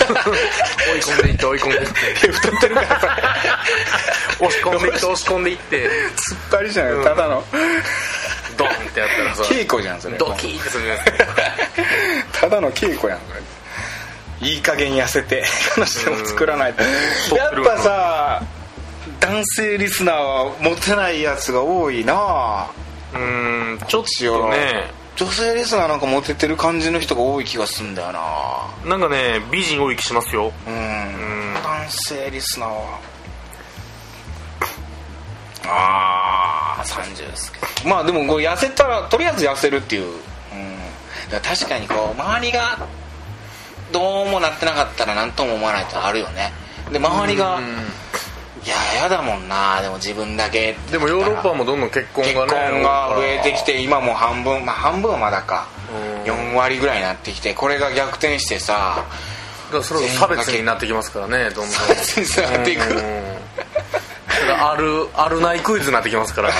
[0.00, 1.88] 追い込んでいって追い込んでいっ
[2.20, 2.28] て。
[2.32, 3.00] 太ってるから。
[3.00, 3.18] さ
[4.40, 5.88] 押し込んでいって押し込んでいって。
[5.88, 5.90] 突っ
[6.58, 7.44] 張りじゃないただの
[8.56, 10.18] ドンってやったらさ稽古じゃんそれ。
[10.18, 11.26] ドキーってするじゃないですか。
[12.40, 13.34] ただの稽古やんこ
[14.40, 14.48] れ。
[14.48, 16.84] いい加減痩せて彼女でも作らないと。
[16.84, 16.86] う
[17.34, 17.36] ん。
[17.36, 18.42] やっぱさ
[19.20, 22.68] 男性リスナーはモテないやつが多いな。
[23.14, 24.90] うーんちょっとね。
[25.16, 28.90] 女性リスナーなんかモテてる感じの人が多い気がすんだよな。
[28.90, 30.52] なんかね美人多い気しますよ。
[30.66, 30.74] うん。
[30.74, 31.54] ん。
[31.54, 33.00] 男性リスナーは。
[35.66, 36.13] ああ
[36.84, 37.88] 30ですけど。
[37.88, 42.78] まあでもこう痩せたらとりあえず痩せるっていう、うん、確かにこう周りが
[43.92, 46.52] どうもなってなかったら何とも思わないってのあるよね。
[46.92, 47.60] で周りが
[48.64, 49.80] いややだもんな。
[49.82, 50.74] でも自分だけ。
[50.90, 55.66] でもヨーロッパもどんどん結婚結がね婚が増えてきて今もう半分まあ半分はまだか。
[55.92, 56.32] うん。
[56.32, 59.04] 4割ぐらいになってきてこれが逆転してさ
[59.66, 61.66] だからそれこそ差別になってきますからねどんどん。
[61.68, 62.80] 差別につながっていく
[64.52, 66.50] あるあるないクイズになってきますから。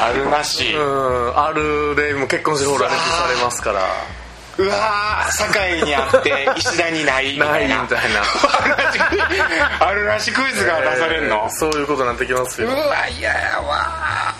[0.00, 0.72] あるなし。
[0.72, 3.80] うんあるでもう結婚してほらレされますから。
[4.58, 7.76] うわー堺にあって石田にないみたいな。
[7.76, 8.22] ないみたいな。
[9.86, 11.36] あるなしクイズが出されんの？
[11.36, 12.68] えー、そういうことになってきますよ。
[12.68, 14.34] うわ嫌やわ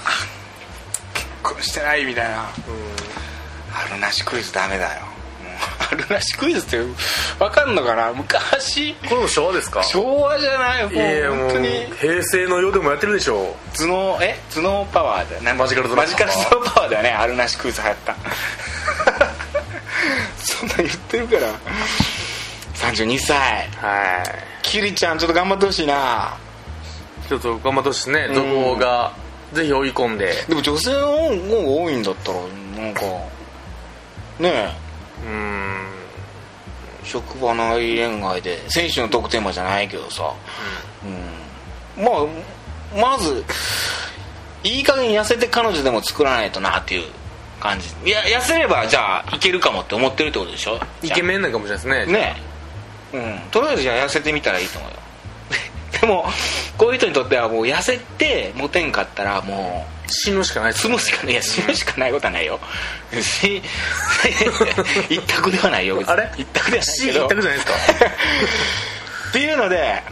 [1.15, 2.45] 結婚してないみたいな。
[3.79, 5.03] あるなしクイズダメだよ
[5.91, 6.79] あるなしクイズって
[7.39, 8.13] 分かんのかな？
[8.13, 8.95] 昔。
[9.09, 9.83] これも昭和ですか？
[9.85, 11.69] 昭和じゃないもう本当に。
[12.01, 14.39] 平成の世でもやってるでしょ頭脳え？
[14.55, 16.07] 頭脳パワーだよなんマジカル頭脳マ。
[16.07, 17.11] ジカル頭脳パワーだよね。
[17.11, 18.17] あるなしクイズ流行った。
[20.39, 21.53] そんなん言ってるから。
[22.75, 23.69] 32歳。
[23.77, 24.29] はい。
[24.63, 26.37] キリちゃんちょっと頑張ってほしいな。
[27.29, 28.35] ちょっと頑張ってほしいですね。
[28.35, 29.13] どこが
[29.53, 30.33] ぜひ追い込んで。
[30.49, 31.37] でも女性の方が
[31.83, 32.39] 多いんだったら
[32.85, 33.01] なんか
[34.39, 34.71] ねえ
[35.25, 35.87] うん。
[37.05, 40.33] 職場内恋愛で選手のトークテーマじゃないけどさ、
[41.97, 42.05] うん。
[42.05, 42.27] まあ
[43.01, 43.45] まず
[44.65, 47.05] いい加減痩せて彼女でも作らないとなっていう
[47.61, 47.89] 感じ。
[48.05, 50.81] いや痩せればじゃあいけるかもって思ってるってことでしょ？
[51.03, 52.19] イケメンなんかもしれないですね。
[52.19, 52.37] ね。
[53.13, 53.41] うん。
[53.51, 54.97] とりあえずじゃあ痩せてみたらいいと思うよ。
[56.01, 56.25] でも
[56.77, 61.33] こういう人にとってはもう痩せてモテんかったらもう死ぬしかない住むしかない。
[61.33, 62.59] いや住むしかないことはないよ。
[63.11, 63.63] 別に
[65.11, 66.31] 一択ではないよあれ？
[66.37, 67.25] 一択ではない死けど。
[67.27, 67.75] 一択じゃないですか？
[69.31, 70.03] っていうので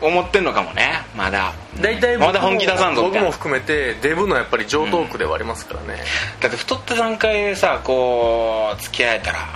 [0.00, 1.00] 思ってんのかもね。
[1.16, 1.52] まだ。
[1.80, 6.02] 大体まだ本気出さんぞ僕も含めてデブのやっぱり上等区ではありますからね、
[6.40, 9.48] だって太った段階でさこう付き合えたら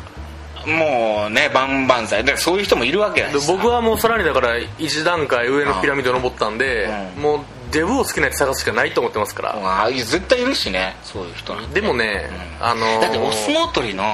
[0.67, 2.21] もうね万々歳。
[2.25, 7.23] だからそういう人もいるわけだし僕はもうさらにだから一段階上のピラミッドを登ったんで、うん。
[7.23, 10.97] もうデブを好きなやつ探すしかないと思ってますから、ああ絶対いるしね。
[11.03, 11.81] そういう人なんて。
[11.81, 12.29] でもね、
[12.61, 12.67] うん。
[12.67, 14.05] あのーだってお相撲取りの、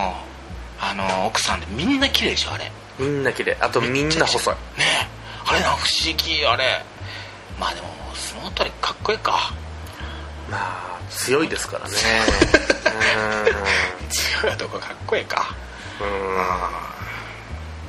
[0.81, 2.64] あのー奥さんでみんな綺麗でしょあれ。
[2.64, 3.57] ねみんな綺麗。
[3.61, 4.55] あとみんな細い。
[4.79, 5.07] え
[5.47, 6.83] あれな不思議あれ。
[7.59, 9.53] まあでも相撲取りかっこいいか。
[10.51, 11.95] まあ強いですからね。
[14.11, 15.55] 強いとこかっこいいか。
[16.01, 16.09] うん。
[16.09, 16.37] うん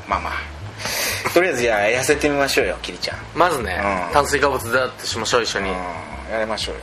[0.08, 0.34] まあまあ
[1.34, 3.18] とりあえずじゃあ痩せてみましょうよキリちゃん。
[3.36, 4.14] まずね、うん。
[4.14, 5.76] 炭水化物だってしましょう一緒に、うん。
[6.32, 6.82] やりましょうよ。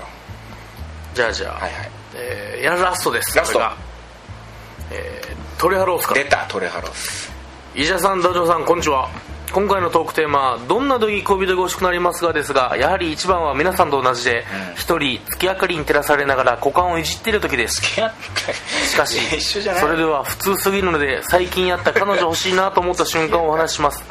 [1.14, 1.90] じゃあじゃあ、はいはい。
[2.14, 3.54] えーやラストですラスト。
[3.54, 3.76] これが。
[4.90, 7.32] えー、トレハロースか出たトレハロス。
[7.74, 9.08] 医者さんダジョさんこんにちは
[9.52, 14.74] 今回のトークテーマ「どんな時恋人が欲しくなりますが」ですがやはり一番は皆さんと同じでうん。
[14.76, 17.82] 一、人月明かりに照らされながら股間をいじっている時です。
[17.82, 24.02] しかしそれでは普通すぎるので最近やった彼女欲しいなと思った瞬間をお話しします。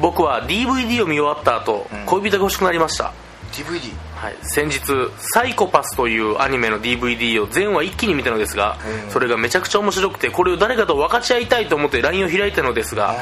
[0.00, 2.06] 僕は DVD を見終わった後、ん。
[2.06, 3.12] 恋人が欲しくなりました
[3.62, 4.80] DVD はい、先日
[5.32, 9.10] 「サイコパス」というアニメの DVD を全話一気に見たのですが、うん。
[9.10, 13.14] それがめちゃくちゃ面白くてこれを誰かと分かち合いたいと思って LINE を開いたのですが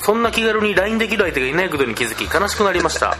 [0.00, 3.16] そんな気軽に LINE できる相手がいないことに気づき悲しくなりました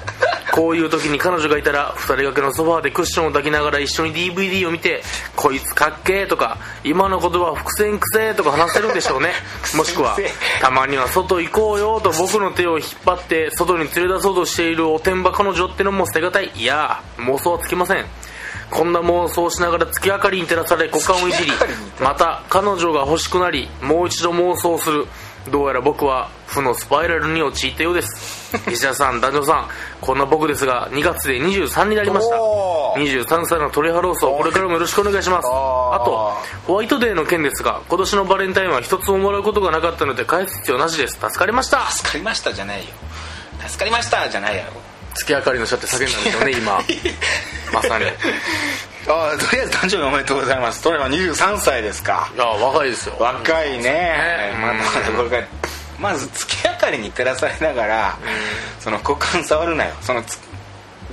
[0.59, 5.05] こういう時に彼女がいたら2人掛けのソファーでクッションを抱きながら一緒に DVD を見て
[5.37, 9.35] 「こいつかっけー」とか「今の言葉伏線くせー」とか話せるんでしょうね。
[9.77, 16.51] もしくは伏線「たまには外行こうよ」と僕の手を引っ張って外に連れ出そうとしているおてんば彼女ってのも捨てがたい。
[16.57, 18.05] いやー妄想はつきません。
[18.69, 21.53] こんな妄想をしながら月明かりに照らされ股間をいじり
[22.01, 25.07] また彼女が欲しくなりもう一度妄想する
[25.51, 28.57] どうやら僕は負のスパイラルに陥ったようです。
[28.71, 29.69] 石田さん男女さん
[30.01, 32.43] こんな僕ですが2月で23になりました。
[32.43, 33.25] おー。
[33.25, 35.47] 23歳のトレハロースをこれからもよろしくお願いします。
[35.47, 41.15] あとホワイトデーの件ですが今年のバレンタインは一つももらうことがなかったので返す必要なしです。
[41.15, 41.91] 助かりました。
[41.91, 42.85] 助かりましたじゃないよ。
[43.67, 44.73] 助かりましたじゃないやろ。
[45.15, 46.81] 月明かりの下って叫んだんですよね今。
[47.73, 48.07] まさに。
[48.07, 48.09] い
[49.09, 50.83] ああとりあえず誕生日おめでとうございます。
[50.83, 52.31] トレは23歳ですか。
[52.37, 53.17] や若いですよ。
[53.19, 53.83] 若いね。
[53.83, 54.53] ね。
[54.61, 55.47] まだまだこれから
[55.99, 58.19] まず月明かりに照らされながら、
[58.81, 59.95] その股間触るなよ。
[60.01, 60.39] そのつ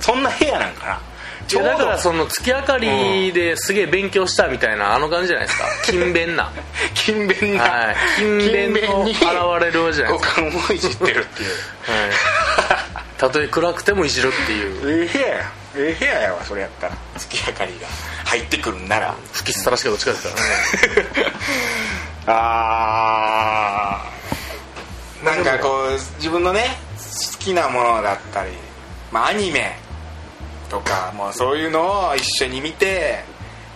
[0.00, 1.00] そんな部屋なんかな。
[1.48, 5.64] ちょだからその月明かりですげえ勉強したみたいなあの感じじゃないですか。
[5.84, 6.52] 勤勉な。
[6.94, 7.96] 勤勉な、はい。
[8.16, 10.42] 勤勉の現れるじゃないですか。
[10.42, 11.50] 股間をいじってるっていう。
[11.50, 12.10] はい。
[13.16, 15.06] たとえ暗くてもいじるっていう。
[15.06, 15.18] ええ。
[15.18, 16.96] 部屋やええ部屋やわそれやったら。
[17.16, 17.86] 月明かりが
[18.24, 19.14] 入ってくるんなら。
[19.32, 20.34] 吹きさらしかどっちかですから。
[20.34, 21.32] ね
[22.26, 25.24] あー。
[25.24, 26.78] なんかこう自分のね
[27.32, 28.52] 好きなものだったり、
[29.10, 29.76] まあ、アニメ
[30.68, 33.24] とかもうそういうのを一緒に見て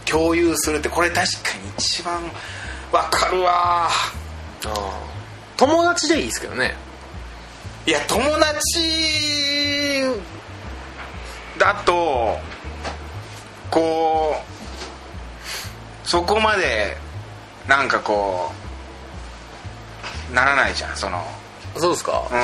[0.04, 2.22] 共有するってこれ確かに一番
[2.92, 3.88] わかるわ。
[5.56, 6.74] 友達でいいですけどね。
[7.86, 8.80] いや友達
[11.60, 12.38] だと
[13.70, 14.34] こ
[16.04, 16.96] うそこまで
[17.68, 18.50] なんかこ
[20.32, 21.22] うならないじゃんその。
[21.76, 22.26] そうですか？
[22.32, 22.40] うん。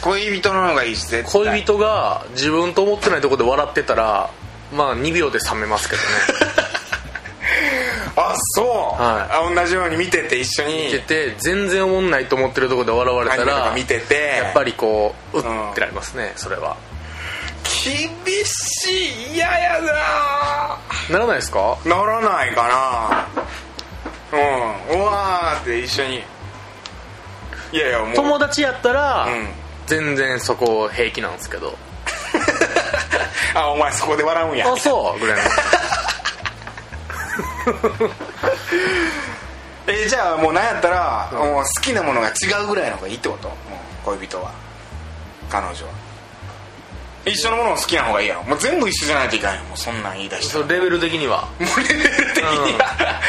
[0.00, 1.44] 恋人の方がいいし絶対。
[1.52, 4.30] 恋人が自分と思ってないところで笑ってたら
[4.72, 6.08] まあ2秒で冷めますけどね。
[8.16, 9.36] あそう、はい。
[9.52, 10.86] あ同じように見てて一緒に。
[10.86, 14.40] 見てて全然思んないと思ってるところで笑われたらか見てて。
[14.44, 16.76] やっぱりこうううんってなりますねそれは
[17.84, 18.90] 厳し
[19.30, 20.78] い嫌やな。
[21.10, 21.78] ならないですか？
[21.84, 22.68] ならないか
[24.32, 24.38] な。
[24.38, 25.00] うん。
[25.00, 26.22] うわーって一緒に。
[27.72, 28.14] いやいやもう。
[28.14, 29.48] 友達やったら、うん。
[29.86, 31.76] 全然そこ平気なんですけど。
[33.54, 34.72] あお前そこで笑うんや。
[34.72, 35.20] あそう。
[35.20, 35.50] ぐらいの。
[39.86, 42.32] えじゃあもうなんやったら、もう好きなものが違
[42.64, 43.50] うぐらいの方がいいってこと？
[44.04, 44.50] 恋人は。
[45.48, 45.92] 彼女は
[47.26, 48.42] 一緒のものを好きな方がいいやろ。
[48.44, 49.60] もう全部一緒じゃないといかんよ。
[49.64, 51.48] もうそんなん言い出したらそのレベル的には。
[51.58, 53.20] もうレベル的には、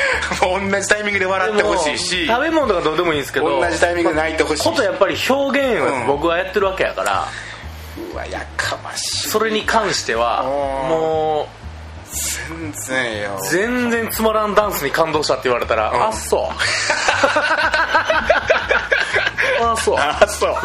[0.60, 2.26] もう同じタイミングで笑ってほしいし。
[2.28, 7.28] 食べ物とかどうでもいいんですけど同じタイミングで泣いてほしいことやっぱり表現うんを僕はやってるわけやから、
[8.14, 9.30] うわやかましい。
[9.30, 10.48] それに関してはうん。
[10.90, 11.50] も
[12.50, 13.38] 全然よ。
[13.42, 16.08] う全然つまらんダンスに感動したって言われたら、ん。
[16.10, 16.42] あそう
[19.62, 19.96] あそう。
[19.98, 20.56] あそう。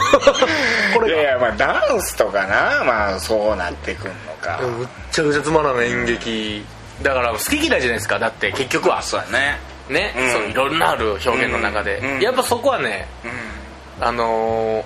[0.95, 4.59] これいやいやまあダンスとかなまあそうなってくんのか。
[4.63, 6.65] むっちゃくちゃつまらん演劇。
[7.03, 8.19] だから好き嫌いじゃないですか。
[8.19, 9.61] だって結局はそうやね。
[9.89, 10.33] ね、うん。
[10.33, 12.11] そういろんなある表現の中で、うん。
[12.17, 12.21] うん。
[12.21, 13.29] やっぱそこはねう
[14.03, 14.07] ん。
[14.07, 14.85] あのー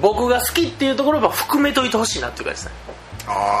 [0.00, 2.72] 僕が好きっていうところは含めといてほしいなっていうかですね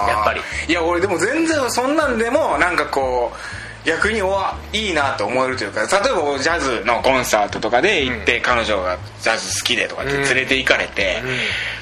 [0.08, 0.40] やっぱり。
[0.68, 11.30] いや俺でも全然そんなんでもなんかこう逆におわいいなと思えるというか例えばジャズのコンサートとかで行って、彼女がジャズ好きでとかって連れて行かれて、うん。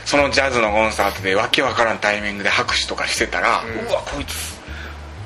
[0.05, 4.57] そのジャズのコンサートでわけわからんタイミングで拍手とかしてたら、うわこいつ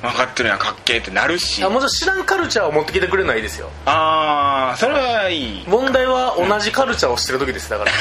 [0.01, 1.63] 分かってるやんかっけえってなるし。
[1.63, 3.69] もちろん知らんカルチャーを持ってきてくれるのはいいですよ。
[3.85, 5.65] ああそれはいい。
[5.69, 7.93] 問題は同じカルチャーをしてる時ですだから。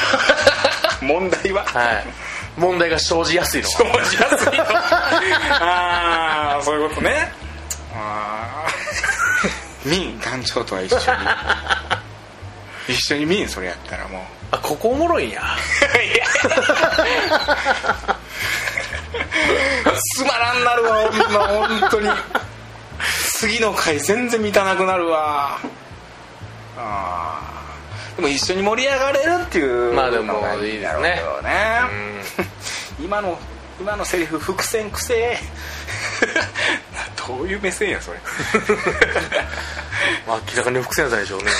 [1.06, 1.64] 問題は？
[1.64, 2.06] はい
[2.56, 7.32] 問題が生じやすいのは生じやすいのああそういうことね。
[7.94, 9.90] あー。
[9.90, 11.04] 見ん団長とは一緒に。
[12.88, 14.22] 一緒に見んそれやったらもう。
[14.50, 15.42] あここおもろいんや。
[20.16, 22.10] つまらんなるわほんま本当に。
[23.38, 25.58] 次の回全然満たなくなるわ。
[26.76, 27.61] あー
[28.16, 31.80] でも一緒に盛り上がれるっていうまあでもいいだろうけどね。
[33.02, 33.38] 今の
[33.80, 35.38] 今のセリフ伏線くせえ。
[37.26, 38.18] どういう目線やそれ。
[40.26, 41.50] まあ明らかに伏線やったでしょうね。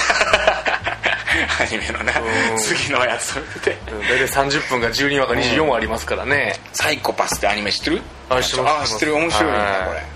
[1.61, 2.59] アニメのなうん。
[2.59, 3.77] 次のやつを見て。
[3.91, 4.01] うん。
[4.03, 8.03] 大体30分が12話か24話ありますからね、サイコパスってアニメ知ってる？
[8.29, 8.95] あ知ってます。
[8.95, 9.15] あ知ってる。
[9.15, 9.87] 面白いねはい。
[9.87, 10.13] これ。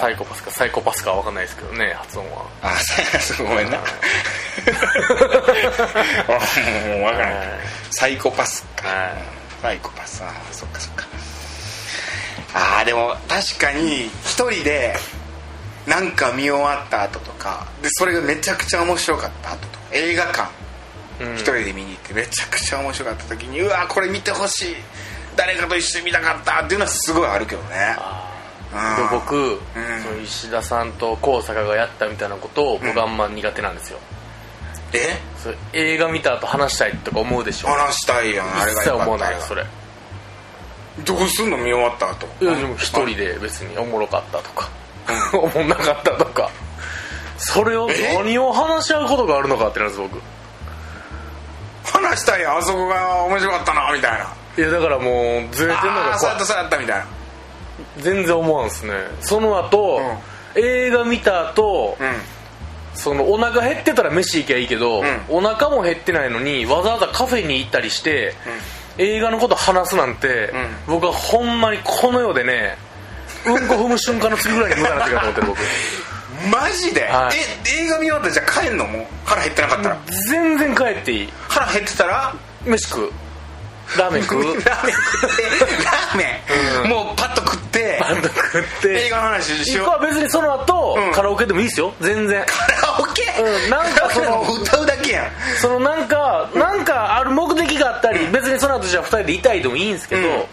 [0.00, 2.42] サイコパスかサイコパスかは分かんないですけどね発音は。
[2.62, 2.74] あ
[3.38, 3.78] ごめんな
[5.64, 7.48] もう分からんはい。
[7.90, 8.88] サイコパスか。
[8.88, 9.10] はい。
[9.62, 11.06] サイコパスあーそっかそっか。
[12.54, 14.94] あーでも確かに一人で
[15.86, 20.50] なんか見終わった後とかでそれがめちゃくちゃ面白かった後とか映画館
[21.20, 21.34] うん。
[21.34, 24.74] 一人で見に行ってめちゃくちゃ面白かった時にうわこれ見てほしい
[25.36, 27.96] 誰かと一緒に見たかったっていうのはすごいあるけどね。
[28.72, 28.96] うん。
[28.96, 29.58] で僕、ん。
[30.02, 33.98] その石田さんと高坂がやったみたいなことを僕あんま苦手なんですよ、
[34.94, 35.16] え？
[35.42, 37.68] それ映画見た後話したいとか思うでしょ？
[37.68, 39.64] 話したいやんあれ一が切思わないよそれ。
[41.04, 42.26] どうすんの見終わった後？
[42.40, 44.68] いやでも一人で別におもろかったとか。
[45.36, 46.50] おもんなかったとか。
[47.38, 48.14] それをえ？
[48.16, 50.22] 何を話し合うことがあるのかってなるんです僕。
[51.84, 54.32] 話したいやんあそこが面白かったなみたいな。
[54.56, 57.06] いやだからもうずれてんのああそうやったそうやったみたいな。
[57.98, 58.92] 全然思わんすね。
[59.20, 60.00] その後、
[60.54, 62.12] 映画見た後、うん
[62.94, 65.24] そのお腹減ってたら飯行きゃいいけど、ん。
[65.28, 68.34] お腹も減ってないのにわざわざカフェに行ったりして、
[68.98, 70.52] 映画のこと話すなんて、
[70.86, 72.76] 僕はほんまにこの世でね
[73.44, 75.58] うんこ踏む瞬間の次ぐらいに無駄な時だと思ってる僕。
[76.50, 77.36] マジで、はい。
[77.76, 78.84] え映画見終わったらじゃあ帰んの？
[78.86, 79.96] もう腹減ってなかったら。
[80.28, 81.32] 全然帰っていい。
[81.48, 82.34] 腹減ってたら？
[82.64, 83.12] 飯食う。
[83.98, 84.44] ラーメン食う。
[84.64, 85.42] ラーメン食って
[85.84, 86.42] ラーメ
[86.86, 87.16] ン、もう
[87.96, 89.06] てパンと食って。
[89.06, 89.86] 映画の話しよう。
[89.86, 91.12] 行くは別にその後、うん。
[91.12, 91.92] カラオケでもいいですよ。
[92.00, 92.44] 全然。
[92.46, 93.70] カラオケ、うん。
[93.70, 95.30] なんかその歌うだけやん。
[95.60, 100.44] そのなんかなんかある目的があったり別にその後じゃあ2人でいたいでもいいんですけど、うん。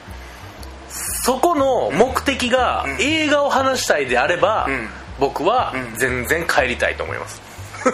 [1.24, 4.90] そこの目的が映画を話したいであれば、ん。
[5.20, 5.94] 僕はん。
[5.98, 7.42] 全然帰りたいと思います、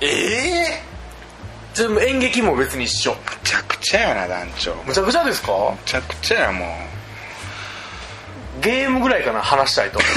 [0.00, 0.82] ええ
[1.78, 3.12] ちょ演劇も別に一緒。
[3.12, 4.74] むちゃくちゃやな団長。
[4.74, 5.52] むむちゃくちゃですか？
[5.86, 6.68] ちゃくちゃやもう。
[8.60, 10.00] ゲームぐらいかな話したいと。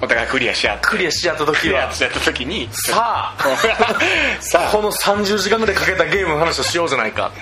[0.00, 0.86] お互いクリアし合って。
[0.86, 1.80] クリアしちゃったク時は。
[1.80, 2.68] リアし合った時に。
[2.72, 3.56] さあ。
[4.38, 4.70] さあ。
[4.70, 7.32] この30時間ぐらいかけたゲームの話をしようじゃないか。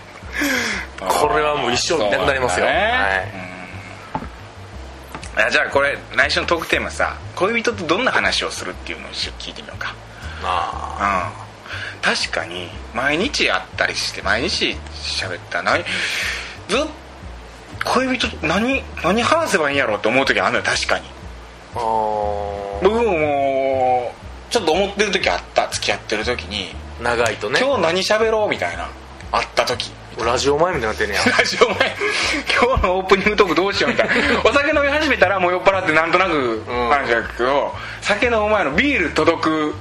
[1.07, 2.65] これはもう一生見なくなりますよ、
[5.51, 9.95] じゃあこれ来週のトークテーマさ恋人とどんな話をするっていうのを一緒に聞いてみようか。
[10.43, 11.31] あ。
[11.43, 11.48] うん
[12.03, 15.63] 確かに毎日会ったりして毎日喋った。
[15.63, 15.85] 何
[16.69, 16.81] ずっ
[17.85, 21.05] 恋人と何何話せばいいんやろうって思う時あるのよ確かに。
[21.07, 21.09] ー
[21.75, 22.83] あー。
[22.83, 26.75] 僕ももうちょっと思ってる時あった付き合ってる時に。
[27.03, 27.61] 長いとね。
[27.63, 28.89] 今日何喋ろうみたいな。
[29.31, 29.93] 会った時。
[30.25, 31.25] ラジオ前みたいになってんねや。
[31.39, 31.97] ラジオ前。
[32.61, 34.15] 今日のオープニングトークどうしようみたいな。
[34.45, 36.89] お酒飲み始めたらもう酔っ払ってなんとなくん。
[36.89, 39.75] 話だけど、酒飲む前のビール届く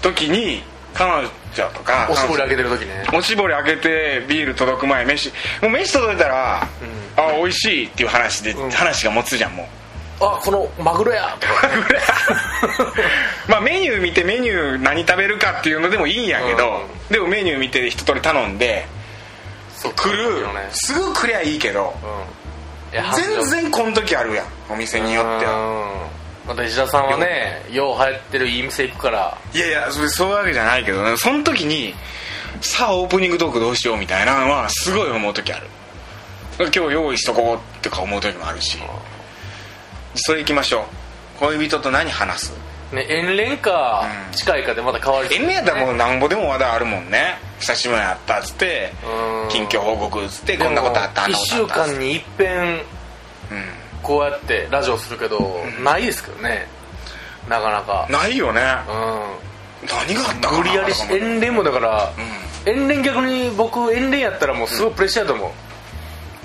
[0.00, 0.62] 時に
[0.94, 3.04] 彼女とかおしぼり開けてる時ね。
[3.12, 5.30] おしぼり開けてビール届く前飯。
[5.62, 6.68] もう飯届いたら、あ
[7.36, 8.70] 美味しいっていう話で、ん。
[8.70, 9.66] 話が持つじゃんもう。
[10.24, 11.36] あこのマグロや。
[11.40, 11.68] とか
[13.48, 18.86] まあメニュー見てメニュー何食べるかっていうのでもいいんやけど、でもメニュー見て一通り頼んで
[19.96, 20.42] 来る。
[20.42, 20.68] ね。
[20.72, 21.94] すぐ来りゃいいけど
[22.92, 25.52] 全然この時あるやんお店によっては。
[25.52, 26.19] うん
[26.50, 29.38] また石田さんはねよう流行ってるいい店行くから。
[29.54, 31.16] いやいやそれそういうわけじゃないけどね。
[31.16, 31.94] その時に
[32.60, 35.68] さあオープニングトークどうしようみたいなのはすごい思う時ある。
[36.58, 38.78] 今日用意しとこうとか思う時もあるし。
[40.16, 40.84] それ行きましょう。
[41.38, 42.52] 恋人と何話す？
[42.92, 44.34] ね遠恋かうん。
[44.34, 47.38] 近いかでまた変わりそう縁やったらもうなんぼでも話題あるもんね。
[47.60, 49.48] 久しぶりに会ったっつってうん。
[49.50, 51.94] 近況報告っつってこんなことあったあん1なことあ週ったっつって。
[51.94, 52.58] 間に一遍。
[53.52, 56.66] うんこうやってラジオするけどないですけどね。
[57.48, 58.06] なかなか。
[58.10, 58.60] ないよね。
[58.60, 62.12] う何があったか無理やりし遠恋もだから
[62.64, 65.50] 遠恋逆に僕遠恋やったらもうすごいプレッシャーだと思う。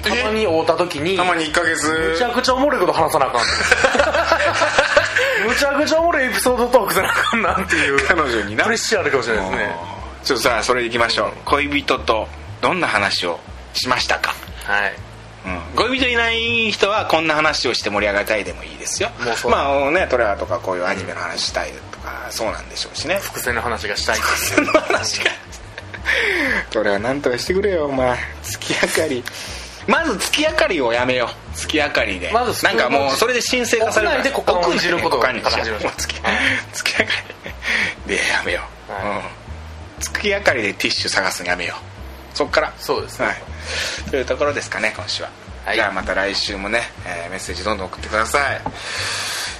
[0.03, 1.87] たまに会うた時にたまに1ヶ月。
[1.87, 3.41] むちゃくちゃおもろいこと話さなあかん
[5.49, 8.63] むちゃくちゃおもろいエピソードトークせなあかんなっていう彼女にな。
[8.63, 9.75] プレッシャーあるかもしれないですね。
[10.23, 11.31] ちょっとさあそれ行きましょう。
[11.45, 12.27] 恋人と
[12.61, 13.39] どんな話を
[13.73, 14.33] しましたか？
[14.65, 14.91] はい。
[14.91, 14.95] うん、
[15.75, 19.09] 恋人いない人はこんな話をして盛り上がりたいでもいいですよ。
[19.49, 23.15] まあねトレアとかこういうアニメの話したいとか、そうなんでしょうしね。
[23.15, 24.17] 伏線の話がしたい。
[24.17, 25.31] その話が。
[26.69, 28.17] トレアなんとかしてくれよお前。
[28.43, 29.23] 月明かり。
[29.87, 31.55] まず月明かりをやめよう。
[31.55, 32.31] 月明かりで。
[32.31, 34.21] まずなんかもうそれで神聖化されるから。
[34.21, 35.91] 屋内で股間をいじること屋内で股間にから始めましょう。
[35.91, 36.15] もう月
[36.73, 37.13] 月明か
[38.05, 39.17] りでやめよう、はい。
[39.17, 39.23] うん。
[39.99, 41.94] 月明かりでティッシュ探すのやめよう
[42.35, 42.73] そっから。
[42.77, 43.25] そうですね。
[43.27, 43.35] はい。
[44.11, 45.29] というところですかね今週は、
[45.65, 45.75] はい。
[45.75, 48.61] じゃあまた来週もね、えーメッセージどんどん送ってください。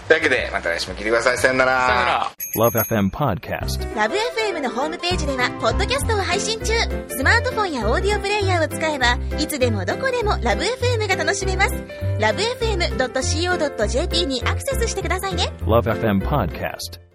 [0.07, 1.37] というわけでまた来週も聞いてください。
[1.37, 1.87] さよなら。
[1.87, 2.31] さよなら。
[2.57, 3.95] Love FM Podcast.
[3.95, 6.73] ラブ f m のホームページではポッドキャストを配信中。
[7.07, 11.73] スマートフォンやオーディオプレイヤーを使えばいつでもどこでもラブ f m が楽しめます。
[12.19, 15.51] ラブ FM.co.jp にアクセスしてくださいね。
[15.61, 17.14] Love FM Podcast.